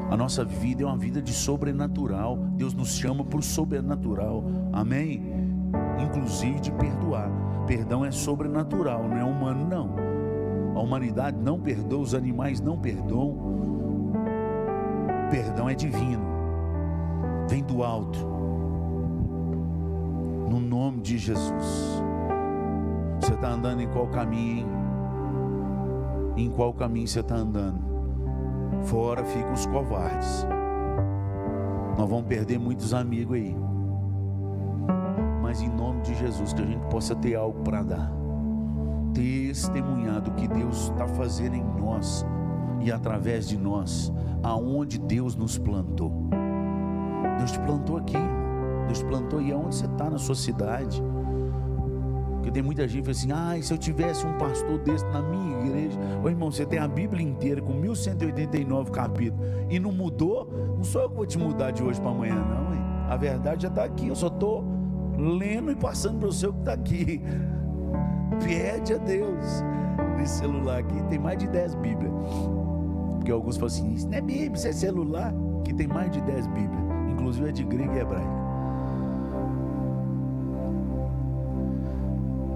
A 0.10 0.16
nossa 0.16 0.46
vida 0.46 0.84
é 0.84 0.86
uma 0.86 0.98
vida 0.98 1.22
de 1.22 1.34
sobrenatural. 1.34 2.38
Deus 2.54 2.74
nos 2.74 2.96
chama 2.96 3.26
para 3.26 3.40
o 3.40 3.44
sobrenatural. 3.44 4.46
Amém? 4.72 5.24
Inclusive 6.02 6.62
de 6.62 6.72
perdoar. 6.72 7.30
Perdão 7.68 8.06
é 8.06 8.12
sobrenatural, 8.12 9.04
não 9.10 9.18
é 9.18 9.24
humano, 9.26 9.68
não. 9.68 9.94
A 10.78 10.82
humanidade 10.82 11.36
não 11.38 11.60
perdoa, 11.60 12.00
os 12.00 12.16
animais 12.16 12.62
não 12.62 12.78
perdoam. 12.78 14.14
Perdão 15.30 15.70
é 15.70 15.76
divino, 15.76 16.24
vem 17.50 17.62
do 17.62 17.84
alto. 17.84 18.39
No 20.50 20.60
nome 20.60 21.02
de 21.02 21.18
Jesus. 21.18 22.04
Você 23.20 23.34
está 23.34 23.50
andando 23.50 23.82
em 23.82 23.88
qual 23.88 24.08
caminho, 24.08 24.58
hein? 24.58 24.68
Em 26.38 26.50
qual 26.50 26.74
caminho 26.74 27.08
você 27.08 27.20
está 27.20 27.36
andando? 27.36 27.80
Fora 28.84 29.24
ficam 29.24 29.54
os 29.54 29.66
covardes. 29.68 30.48
Nós 31.98 32.10
vamos 32.10 32.26
perder 32.26 32.58
muitos 32.58 32.94
amigos 32.94 33.36
aí. 33.36 33.56
Mas 35.42 35.62
em 35.62 35.70
nome 35.70 36.02
de 36.02 36.16
Jesus, 36.16 36.54
que 36.54 36.62
a 36.62 36.66
gente 36.66 36.86
possa 36.88 37.16
ter 37.16 37.36
algo 37.36 37.62
para 37.62 37.84
dar 37.84 38.20
testemunhar 39.14 40.22
do 40.22 40.32
que 40.32 40.48
Deus 40.48 40.90
está 40.90 41.08
fazendo 41.08 41.56
em 41.56 41.64
nós 41.64 42.26
e 42.82 42.92
através 42.92 43.48
de 43.48 43.58
nós, 43.58 44.14
aonde 44.42 45.00
Deus 45.00 45.36
nos 45.36 45.58
plantou. 45.58 46.12
Deus 47.38 47.52
te 47.52 47.60
plantou 47.60 47.98
aqui, 47.98 48.18
Deus 48.90 49.04
plantou 49.04 49.40
e 49.40 49.52
aonde 49.52 49.76
você 49.76 49.86
está 49.86 50.10
na 50.10 50.18
sua 50.18 50.34
cidade. 50.34 51.02
Porque 52.34 52.52
tem 52.52 52.64
muita 52.64 52.88
gente 52.88 53.04
que 53.04 53.12
assim: 53.12 53.32
ah, 53.32 53.56
se 53.62 53.72
eu 53.72 53.78
tivesse 53.78 54.26
um 54.26 54.36
pastor 54.38 54.80
desse 54.80 55.06
na 55.06 55.22
minha 55.22 55.60
igreja. 55.60 56.00
Ô 56.24 56.28
irmão, 56.28 56.52
você 56.52 56.66
tem 56.66 56.80
a 56.80 56.88
Bíblia 56.88 57.24
inteira 57.24 57.62
com 57.62 57.74
1189 57.74 58.92
capítulos 58.92 59.48
e 59.70 59.80
não 59.80 59.92
mudou, 59.92 60.50
não 60.76 60.84
sou 60.84 61.04
eu 61.04 61.10
que 61.10 61.16
vou 61.16 61.26
te 61.26 61.38
mudar 61.38 61.72
de 61.72 61.84
hoje 61.84 62.02
para 62.02 62.10
amanhã, 62.10 62.36
não. 62.36 62.74
Hein? 62.74 62.82
A 63.08 63.16
verdade 63.16 63.64
já 63.64 63.70
está 63.70 63.84
aqui, 63.84 64.08
eu 64.08 64.16
só 64.16 64.28
estou 64.28 64.64
lendo 65.18 65.72
e 65.72 65.76
passando 65.76 66.20
para 66.20 66.30
o 66.30 66.34
seu 66.34 66.52
que 66.52 66.60
está 66.60 66.74
aqui. 66.74 67.22
Pede 68.44 68.94
a 68.94 68.98
Deus. 68.98 69.64
Nesse 70.18 70.40
celular 70.40 70.80
aqui 70.80 71.04
tem 71.10 71.20
mais 71.20 71.38
de 71.38 71.48
10 71.48 71.76
Bíblias. 71.76 72.14
Porque 73.18 73.32
alguns 73.32 73.56
falam 73.58 73.68
assim: 73.68 73.94
Isso 73.94 74.10
não 74.10 74.18
é 74.18 74.22
Bíblia, 74.22 74.54
isso 74.54 74.68
é 74.68 74.72
celular. 74.72 75.34
Que 75.64 75.74
tem 75.74 75.88
mais 75.88 76.10
de 76.10 76.22
10 76.22 76.48
Bíblias. 76.48 76.84
Inclusive 77.12 77.50
é 77.50 77.52
de 77.52 77.64
grego 77.64 77.94
e 77.94 78.00
hebraico. 78.00 78.49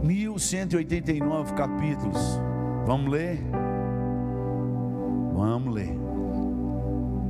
1189 0.04 1.54
capítulos. 1.54 2.40
Vamos 2.86 3.10
ler? 3.10 3.40
Vamos 5.34 5.74
ler. 5.74 5.98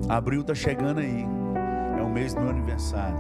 Abril 0.10 0.42
está 0.42 0.56
chegando 0.56 1.00
aí. 1.00 1.24
É 1.98 2.02
o 2.02 2.10
mês 2.10 2.34
do 2.34 2.42
meu 2.42 2.50
aniversário. 2.50 3.18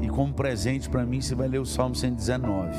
E 0.00 0.08
como 0.08 0.32
presente 0.32 0.88
para 0.88 1.04
mim, 1.04 1.20
você 1.20 1.34
vai 1.34 1.46
ler 1.46 1.58
o 1.58 1.66
Salmo 1.66 1.94
119. 1.94 2.70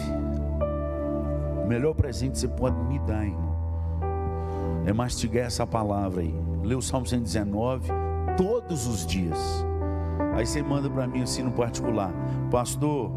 O 1.64 1.68
melhor 1.68 1.94
presente 1.94 2.32
que 2.32 2.40
você 2.40 2.48
pode 2.48 2.76
me 2.86 2.98
dar, 3.00 3.26
irmão, 3.26 3.56
é 4.88 4.94
mastigar 4.94 5.46
essa 5.46 5.68
palavra 5.68 6.22
aí. 6.22 6.34
Lê 6.64 6.74
o 6.74 6.82
Salmo 6.82 7.06
119 7.06 7.92
todos 8.36 8.88
os 8.88 9.06
dias. 9.06 9.38
Aí 10.36 10.48
você 10.48 10.64
manda 10.64 10.90
para 10.90 11.06
mim 11.06 11.22
assim 11.22 11.44
no 11.44 11.52
particular, 11.52 12.12
pastor, 12.50 13.12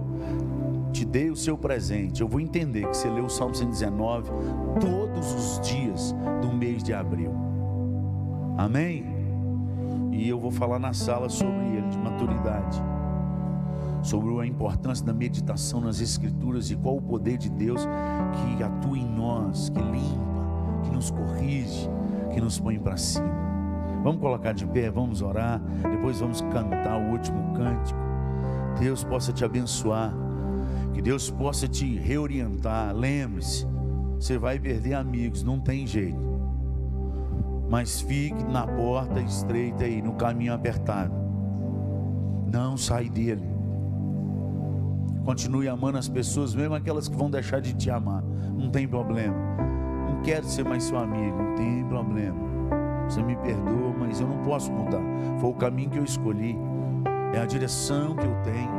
te 0.91 1.05
dei 1.05 1.31
o 1.31 1.37
seu 1.37 1.57
presente. 1.57 2.21
Eu 2.21 2.29
vou 2.29 2.41
entender 2.41 2.87
que 2.89 2.97
você 2.97 3.09
leu 3.09 3.25
o 3.25 3.31
Salmo 3.31 3.55
119 3.55 4.31
todos 4.81 5.33
os 5.35 5.61
dias 5.67 6.15
do 6.43 6.53
mês 6.53 6.83
de 6.83 6.93
abril. 6.93 7.33
Amém? 8.59 9.05
E 10.13 10.29
eu 10.29 10.39
vou 10.39 10.51
falar 10.51 10.79
na 10.79 10.93
sala 10.93 11.29
sobre 11.29 11.65
ele, 11.77 11.89
de 11.89 11.99
maturidade 11.99 12.83
sobre 14.03 14.39
a 14.41 14.47
importância 14.47 15.05
da 15.05 15.13
meditação 15.13 15.81
nas 15.81 16.01
Escrituras 16.01 16.71
e 16.71 16.77
qual 16.77 16.97
o 16.97 17.03
poder 17.03 17.37
de 17.37 17.51
Deus 17.51 17.87
que 18.57 18.63
atua 18.63 18.99
em 18.99 19.07
nós, 19.07 19.69
que 19.69 19.81
limpa, 19.81 20.83
que 20.85 20.91
nos 20.91 21.11
corrige, 21.11 21.89
que 22.33 22.41
nos 22.41 22.59
põe 22.59 22.79
para 22.79 22.97
cima. 22.97 23.29
Vamos 24.03 24.21
colocar 24.21 24.53
de 24.53 24.67
pé, 24.67 24.91
vamos 24.91 25.21
orar, 25.21 25.61
depois 25.91 26.21
vamos 26.21 26.41
cantar 26.41 26.99
o 26.99 27.11
último 27.11 27.53
cântico. 27.55 27.99
Deus 28.79 29.05
possa 29.05 29.33
te 29.33 29.45
abençoar, 29.45 30.15
que 30.93 31.03
Deus 31.03 31.31
possa 31.31 31.69
te 31.69 31.97
reorientar. 31.97 32.95
Lembre-se, 32.95 33.67
você 34.15 34.39
vai 34.39 34.59
perder 34.59 34.95
amigos, 34.95 35.43
não 35.43 35.59
tem 35.61 35.87
jeito. 35.87 36.31
Mas 37.71 38.01
fique 38.01 38.43
na 38.45 38.67
porta 38.67 39.21
estreita 39.21 39.85
aí, 39.85 40.03
no 40.03 40.15
caminho 40.15 40.53
apertado. 40.53 41.15
Não 42.53 42.77
sai 42.77 43.09
dele. 43.09 43.49
Continue 45.25 45.69
amando 45.69 45.99
as 45.99 46.09
pessoas, 46.09 46.55
mesmo 46.55 46.75
aquelas 46.75 47.09
que 47.09 47.17
vão 47.17 47.31
deixar 47.31 47.61
de 47.61 47.73
te 47.75 47.91
amar. 47.91 48.23
Não 48.57 48.71
tem 48.71 48.89
problema. 48.89 49.37
Não 50.09 50.23
quero 50.23 50.45
ser 50.47 50.65
mais 50.65 50.83
seu 50.85 50.99
amigo, 50.99 51.37
não 51.37 51.55
tem 51.55 51.85
problema. 51.85 52.37
Você 53.09 53.23
me 53.23 53.37
perdoa, 53.37 53.95
mas 53.99 54.21
eu 54.21 54.27
não 54.27 54.39
posso 54.45 54.73
mudar. 54.73 55.03
Foi 55.41 55.51
o 55.51 55.55
caminho 55.55 55.91
que 55.91 55.99
eu 55.99 56.05
escolhi. 56.05 56.57
É 57.33 57.41
a 57.41 57.47
direção 57.47 58.17
que 58.17 58.27
eu 58.27 58.35
tenho. 58.43 58.71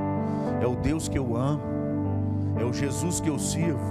É 0.62 0.68
o 0.68 0.76
Deus 0.76 1.08
que 1.08 1.18
eu 1.18 1.36
amo. 1.36 1.62
É 2.62 2.64
o 2.64 2.72
Jesus 2.72 3.20
que 3.20 3.28
eu 3.28 3.40
sirvo. 3.40 3.84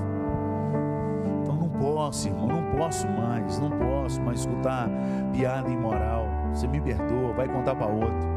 Então 1.42 1.56
não 1.56 1.68
posso, 1.68 2.28
irmão, 2.28 2.46
não 2.46 2.78
posso 2.78 3.04
mais, 3.08 3.58
não 3.58 3.70
posso 3.70 4.22
mais 4.22 4.40
escutar 4.40 4.88
piada 5.32 5.68
imoral. 5.68 6.24
Você 6.54 6.68
me 6.68 6.80
perdoa, 6.80 7.32
vai 7.32 7.48
contar 7.48 7.74
para 7.74 7.88
outro. 7.88 8.30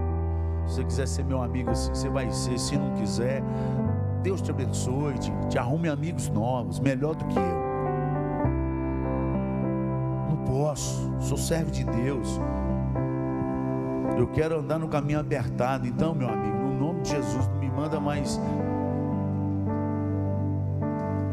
Se 0.66 0.76
você 0.76 0.84
quiser 0.86 1.08
ser 1.08 1.26
meu 1.26 1.40
amigo, 1.40 1.70
assim, 1.70 1.94
você 1.94 2.10
vai 2.10 2.32
ser. 2.32 2.58
Se 2.58 2.76
não 2.76 2.92
quiser, 2.94 3.44
Deus 4.24 4.42
te 4.42 4.50
abençoe, 4.50 5.14
te, 5.20 5.32
te 5.50 5.60
arrume 5.60 5.88
amigos 5.88 6.30
novos, 6.30 6.80
melhor 6.80 7.14
do 7.14 7.26
que 7.26 7.38
eu. 7.38 7.64
Não 10.30 10.38
posso, 10.46 11.14
sou 11.20 11.38
servo 11.38 11.70
de 11.70 11.84
Deus. 11.84 12.42
Eu 14.18 14.26
quero 14.28 14.60
andar 14.60 14.80
no 14.80 14.88
caminho 14.88 15.20
apertado. 15.20 15.86
Então, 15.86 16.16
meu 16.16 16.28
amigo, 16.28 16.58
no 16.58 16.88
nome 16.88 17.02
de 17.02 17.12
Jesus, 17.12 17.48
não 17.48 17.60
me 17.60 17.70
manda 17.70 18.00
mais 18.00 18.40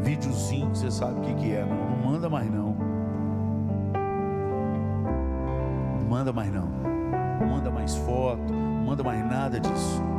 videozinho, 0.01 0.69
você 0.69 0.91
sabe 0.91 1.19
o 1.19 1.21
que, 1.21 1.33
que 1.35 1.51
é. 1.53 1.65
Não, 1.65 1.89
não 1.89 2.11
manda 2.11 2.29
mais 2.29 2.51
não. 2.51 2.75
Não 5.99 6.09
manda 6.09 6.33
mais 6.33 6.53
não. 6.53 6.67
Não 7.39 7.47
manda 7.47 7.71
mais 7.71 7.95
foto, 7.95 8.53
não 8.53 8.85
manda 8.85 9.03
mais 9.03 9.25
nada 9.25 9.59
disso 9.59 10.11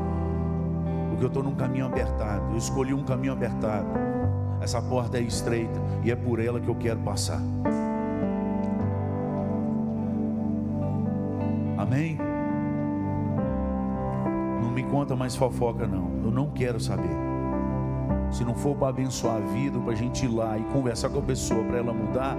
porque 1.23 1.25
eu 1.25 1.29
estou 1.29 1.43
num 1.45 1.55
caminho 1.55 1.87
apertado. 1.87 2.51
Eu 2.51 2.57
escolhi 2.57 2.93
um 2.93 3.05
caminho 3.05 3.33
apertado. 3.33 3.87
Essa 4.61 4.83
porta 4.83 5.19
é 5.19 5.21
estreita 5.21 5.81
e 6.03 6.11
é 6.11 6.17
por 6.17 6.41
ela 6.41 6.61
que 6.61 6.69
eu 6.69 6.75
quero 6.75 6.99
passar. 7.01 7.41
Amém? 11.79 12.19
Não 14.63 14.71
me 14.71 14.83
conta 14.85 15.15
mais 15.15 15.37
fofoca, 15.37 15.87
não. 15.87 16.11
Eu 16.25 16.31
não 16.33 16.51
quero 16.51 16.81
saber. 16.81 17.32
Se 18.33 18.45
não 18.45 18.55
for 18.55 18.75
para 18.75 18.89
abençoar 18.89 19.37
a 19.37 19.41
vida, 19.41 19.79
para 19.79 19.93
a 19.93 19.97
gente 19.97 20.25
ir 20.25 20.29
lá 20.29 20.59
e 20.59 20.65
conversar 20.65 21.11
com 21.11 21.19
a 21.19 21.23
pessoa 21.23 21.63
para 21.65 21.79
ela 21.79 21.93
mudar, 21.93 22.37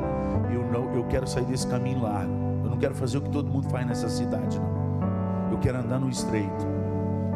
eu 0.51 0.63
não, 0.71 0.93
eu 0.93 1.03
quero 1.05 1.27
sair 1.27 1.45
desse 1.45 1.67
caminho 1.67 2.01
largo. 2.01 2.33
Eu 2.63 2.69
não 2.69 2.77
quero 2.77 2.95
fazer 2.95 3.19
o 3.19 3.21
que 3.21 3.29
todo 3.29 3.49
mundo 3.49 3.69
faz 3.69 3.85
nessa 3.85 4.09
cidade, 4.09 4.59
não. 4.59 5.51
Eu 5.51 5.59
quero 5.59 5.77
andar 5.77 5.99
no 5.99 6.09
estreito 6.09 6.73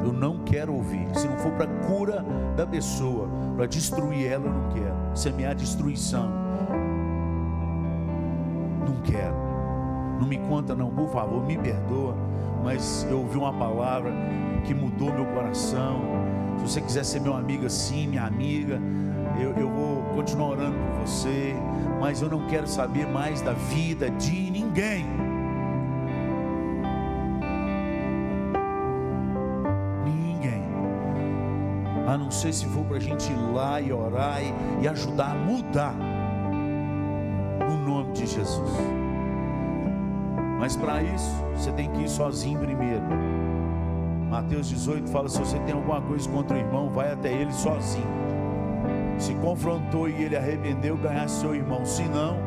eu 0.08 0.14
não 0.14 0.40
quero 0.40 0.74
ouvir. 0.74 1.08
Se 1.14 1.28
não 1.28 1.38
for 1.38 1.52
para 1.52 1.68
cura 1.86 2.24
da 2.56 2.66
pessoa, 2.66 3.28
para 3.56 3.66
destruir 3.66 4.32
ela, 4.32 4.46
eu 4.46 4.54
não 4.54 4.70
quero. 4.70 4.96
Semear 5.14 5.56
destruição, 5.56 6.30
não 8.88 9.02
quero. 9.02 9.36
Não 10.20 10.28
me 10.28 10.38
conta, 10.38 10.74
não, 10.74 10.90
por 10.90 11.10
favor, 11.10 11.46
me 11.46 11.58
perdoa. 11.58 12.16
Mas 12.64 13.06
eu 13.10 13.20
ouvi 13.20 13.38
uma 13.38 13.54
palavra 13.54 14.12
que 14.66 14.74
mudou 14.74 15.14
meu 15.14 15.26
coração. 15.26 16.02
Se 16.58 16.62
você 16.64 16.82
quiser 16.82 17.06
ser 17.06 17.22
meu 17.22 17.34
amigo 17.34 17.66
assim, 17.66 18.08
minha 18.08 18.24
amiga, 18.24 18.82
eu, 19.40 19.54
eu 19.54 19.70
vou 19.70 20.02
continuar 20.16 20.50
orando 20.50 20.78
por 20.78 21.08
você. 21.08 21.54
Mas 22.00 22.22
eu 22.22 22.30
não 22.30 22.48
quero 22.48 22.68
saber 22.68 23.08
mais 23.08 23.42
da 23.42 23.54
vida 23.54 24.10
de 24.12 24.52
ninguém. 24.52 25.06
a 32.08 32.18
não 32.18 32.32
ser 32.32 32.54
se 32.54 32.66
for 32.68 32.86
para 32.86 32.98
a 32.98 33.00
gente 33.02 33.30
ir 33.30 33.54
lá 33.54 33.82
e 33.82 33.92
orar 33.92 34.42
e, 34.42 34.54
e 34.82 34.88
ajudar 34.88 35.32
a 35.32 35.36
mudar, 35.36 35.94
no 37.70 37.78
nome 37.86 38.14
de 38.14 38.26
Jesus. 38.26 38.72
Mas 40.58 40.78
para 40.78 41.04
isso, 41.04 41.30
você 41.54 41.72
tem 41.74 41.92
que 41.92 42.04
ir 42.04 42.10
sozinho 42.10 42.60
primeiro. 42.60 43.04
Mateus 44.30 44.68
18 44.70 45.10
fala: 45.10 45.30
se 45.30 45.40
você 45.40 45.60
tem 45.60 45.74
alguma 45.74 46.02
coisa 46.02 46.30
contra 46.30 46.58
o 46.58 46.60
irmão, 46.60 46.90
vai 46.90 47.12
até 47.12 47.32
ele 47.32 47.52
sozinho. 47.54 48.06
Se 49.18 49.34
confrontou 49.36 50.08
e 50.08 50.24
ele 50.24 50.36
arrependeu, 50.36 50.96
ganhasse 50.98 51.42
seu 51.42 51.56
irmão. 51.56 51.86
Se 51.86 52.04
não, 52.04 52.38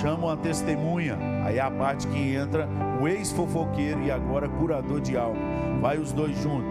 chama 0.00 0.26
uma 0.26 0.36
testemunha. 0.36 1.18
Aí 1.44 1.58
é 1.58 1.60
a 1.60 1.70
parte 1.70 2.06
que 2.06 2.34
entra 2.34 2.68
o 3.00 3.08
ex-fofoqueiro 3.08 4.02
e 4.02 4.10
agora 4.10 4.48
curador 4.48 5.00
de 5.00 5.16
alma. 5.16 5.40
Vai 5.80 5.98
os 5.98 6.12
dois 6.12 6.36
juntos. 6.40 6.70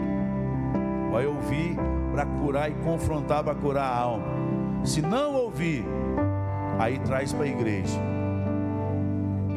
Vai 1.12 1.26
ouvir 1.26 1.76
para 2.14 2.26
curar 2.26 2.70
e 2.70 2.74
confrontar 2.76 3.44
para 3.44 3.56
curar 3.56 3.86
a 3.86 3.98
alma. 3.98 4.26
Se 4.84 5.02
não 5.02 5.36
ouvir, 5.36 5.84
aí 6.78 6.98
traz 7.00 7.34
para 7.34 7.46
a 7.46 7.50
igreja. 7.50 8.00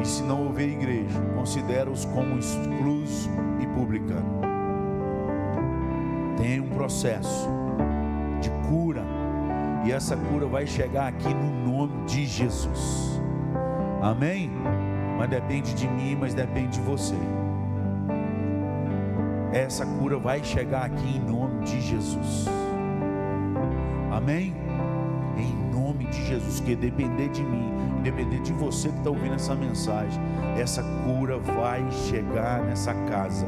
E 0.01 0.05
se 0.05 0.23
não 0.25 0.47
houver 0.47 0.69
igreja, 0.69 1.21
considera-os 1.37 2.05
como 2.07 2.39
excluso 2.39 3.31
e 3.61 3.67
publicano. 3.69 4.42
Tem 6.37 6.61
um 6.61 6.69
processo 6.69 7.49
de 8.41 8.51
cura. 8.69 9.05
E 9.85 9.93
essa 9.93 10.17
cura 10.17 10.47
vai 10.47 10.67
chegar 10.67 11.09
aqui 11.09 11.33
no 11.33 11.73
nome 11.73 12.05
de 12.07 12.25
Jesus. 12.25 13.21
Amém? 14.01 14.51
Mas 15.19 15.29
depende 15.29 15.75
de 15.75 15.89
mim, 15.89 16.17
mas 16.19 16.35
depende 16.35 16.79
de 16.79 16.81
você. 16.81 17.17
Essa 19.53 19.85
cura 19.85 20.19
vai 20.19 20.43
chegar 20.43 20.87
aqui 20.87 21.17
em 21.17 21.21
nome 21.21 21.65
de 21.65 21.81
Jesus. 21.81 22.47
Amém? 24.11 24.55
Em 25.37 25.75
nome 25.75 26.07
de 26.07 26.25
Jesus, 26.27 26.61
que 26.61 26.75
depender 26.75 27.29
de 27.29 27.43
mim, 27.43 27.71
depender 28.03 28.41
de 28.41 28.53
você 28.53 28.89
que 28.89 28.99
está 28.99 29.11
ouvindo 29.11 29.35
essa 29.35 29.55
mensagem, 29.55 30.21
essa 30.59 30.83
cura 31.05 31.39
vai 31.39 31.85
chegar 32.09 32.63
nessa 32.63 32.95
casa, 32.95 33.47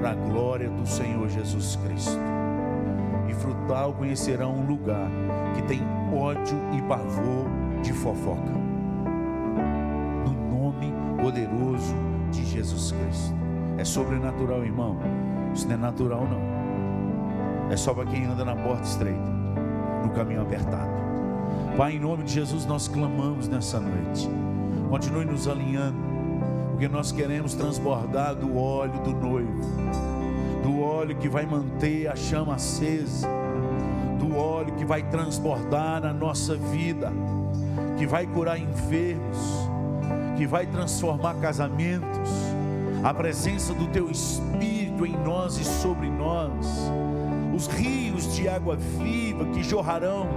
para 0.00 0.10
a 0.10 0.14
glória 0.14 0.68
do 0.68 0.86
Senhor 0.86 1.28
Jesus 1.28 1.76
Cristo. 1.76 2.18
E 3.28 3.34
frutal 3.34 3.92
conhecerão 3.94 4.54
um 4.54 4.66
lugar 4.66 5.10
que 5.54 5.62
tem 5.62 5.80
ódio 6.12 6.58
e 6.76 6.82
pavor 6.82 7.46
de 7.82 7.92
fofoca 7.92 8.68
poderoso 11.28 11.94
de 12.30 12.44
Jesus 12.44 12.92
Cristo. 12.92 13.34
É 13.76 13.84
sobrenatural, 13.84 14.64
irmão. 14.64 14.98
Isso 15.54 15.66
não 15.66 15.74
é 15.74 15.76
natural, 15.76 16.26
não. 16.26 17.70
É 17.70 17.76
só 17.76 17.92
para 17.92 18.06
quem 18.06 18.24
anda 18.24 18.44
na 18.44 18.56
porta 18.56 18.82
estreita, 18.82 19.30
no 20.02 20.10
caminho 20.10 20.40
apertado. 20.40 20.90
Pai, 21.76 21.96
em 21.96 22.00
nome 22.00 22.24
de 22.24 22.32
Jesus, 22.32 22.64
nós 22.64 22.88
clamamos 22.88 23.46
nessa 23.46 23.78
noite. 23.78 24.28
Continue 24.88 25.26
nos 25.26 25.46
alinhando, 25.46 25.98
porque 26.78 26.86
nós 26.86 27.10
queremos 27.10 27.54
transbordar 27.54 28.36
do 28.36 28.56
óleo 28.56 29.00
do 29.00 29.10
noivo, 29.10 29.68
do 30.62 30.80
óleo 30.80 31.16
que 31.16 31.28
vai 31.28 31.44
manter 31.44 32.06
a 32.06 32.14
chama 32.14 32.54
acesa, 32.54 33.28
do 34.16 34.36
óleo 34.36 34.72
que 34.76 34.84
vai 34.84 35.02
transbordar 35.02 36.00
na 36.00 36.12
nossa 36.12 36.54
vida, 36.54 37.12
que 37.98 38.06
vai 38.06 38.28
curar 38.28 38.60
enfermos 38.60 39.68
que 40.36 40.46
vai 40.46 40.66
transformar 40.66 41.34
casamentos, 41.40 42.30
a 43.02 43.12
presença 43.12 43.74
do 43.74 43.88
Teu 43.88 44.08
Espírito 44.08 45.04
em 45.04 45.16
nós 45.16 45.58
e 45.58 45.64
sobre 45.64 46.08
nós, 46.08 46.64
os 47.56 47.66
rios 47.66 48.36
de 48.36 48.48
água 48.48 48.76
viva 48.76 49.46
que 49.46 49.64
jorrarão 49.64 50.28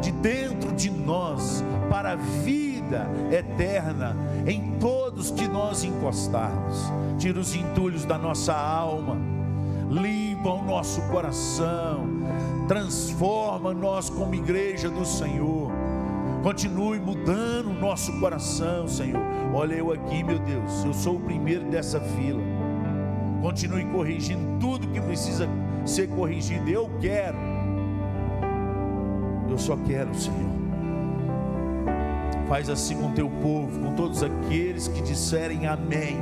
de 0.00 0.10
dentro 0.10 0.72
de 0.72 0.90
nós 0.90 1.62
para 1.90 2.12
a 2.12 2.16
vida 2.92 3.08
eterna 3.30 4.14
em 4.46 4.78
todos 4.78 5.30
que 5.30 5.48
nós 5.48 5.82
encostarmos. 5.82 6.92
Tira 7.18 7.40
os 7.40 7.54
entulhos 7.54 8.04
da 8.04 8.18
nossa 8.18 8.54
alma, 8.54 9.16
limpa 9.90 10.50
o 10.50 10.62
nosso 10.62 11.00
coração, 11.08 12.06
transforma 12.68 13.72
nós 13.72 14.10
como 14.10 14.34
igreja 14.34 14.90
do 14.90 15.04
Senhor 15.04 15.70
Continue 16.42 16.98
mudando 16.98 17.70
o 17.70 17.74
nosso 17.74 18.18
coração, 18.18 18.88
Senhor. 18.88 19.22
Olha 19.54 19.74
eu 19.74 19.92
aqui, 19.92 20.24
meu 20.24 20.40
Deus. 20.40 20.84
Eu 20.84 20.92
sou 20.92 21.16
o 21.16 21.20
primeiro 21.20 21.64
dessa 21.66 22.00
fila. 22.00 22.42
Continue 23.40 23.84
corrigindo 23.84 24.58
tudo 24.58 24.88
que 24.88 25.00
precisa 25.00 25.48
ser 25.86 26.08
corrigido. 26.08 26.68
Eu 26.68 26.90
quero. 27.00 27.38
Eu 29.48 29.56
só 29.56 29.76
quero, 29.76 30.12
Senhor. 30.16 30.61
Faz 32.48 32.68
assim 32.68 32.96
com 32.96 33.12
teu 33.12 33.28
povo, 33.28 33.80
com 33.80 33.94
todos 33.94 34.22
aqueles 34.22 34.88
que 34.88 35.00
disserem 35.02 35.66
amém. 35.66 36.20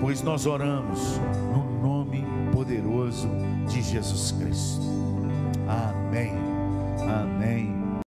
Pois 0.00 0.22
nós 0.22 0.46
oramos 0.46 1.20
no 1.52 1.80
nome 1.80 2.24
poderoso 2.52 3.28
de 3.68 3.80
Jesus 3.80 4.32
Cristo. 4.32 5.01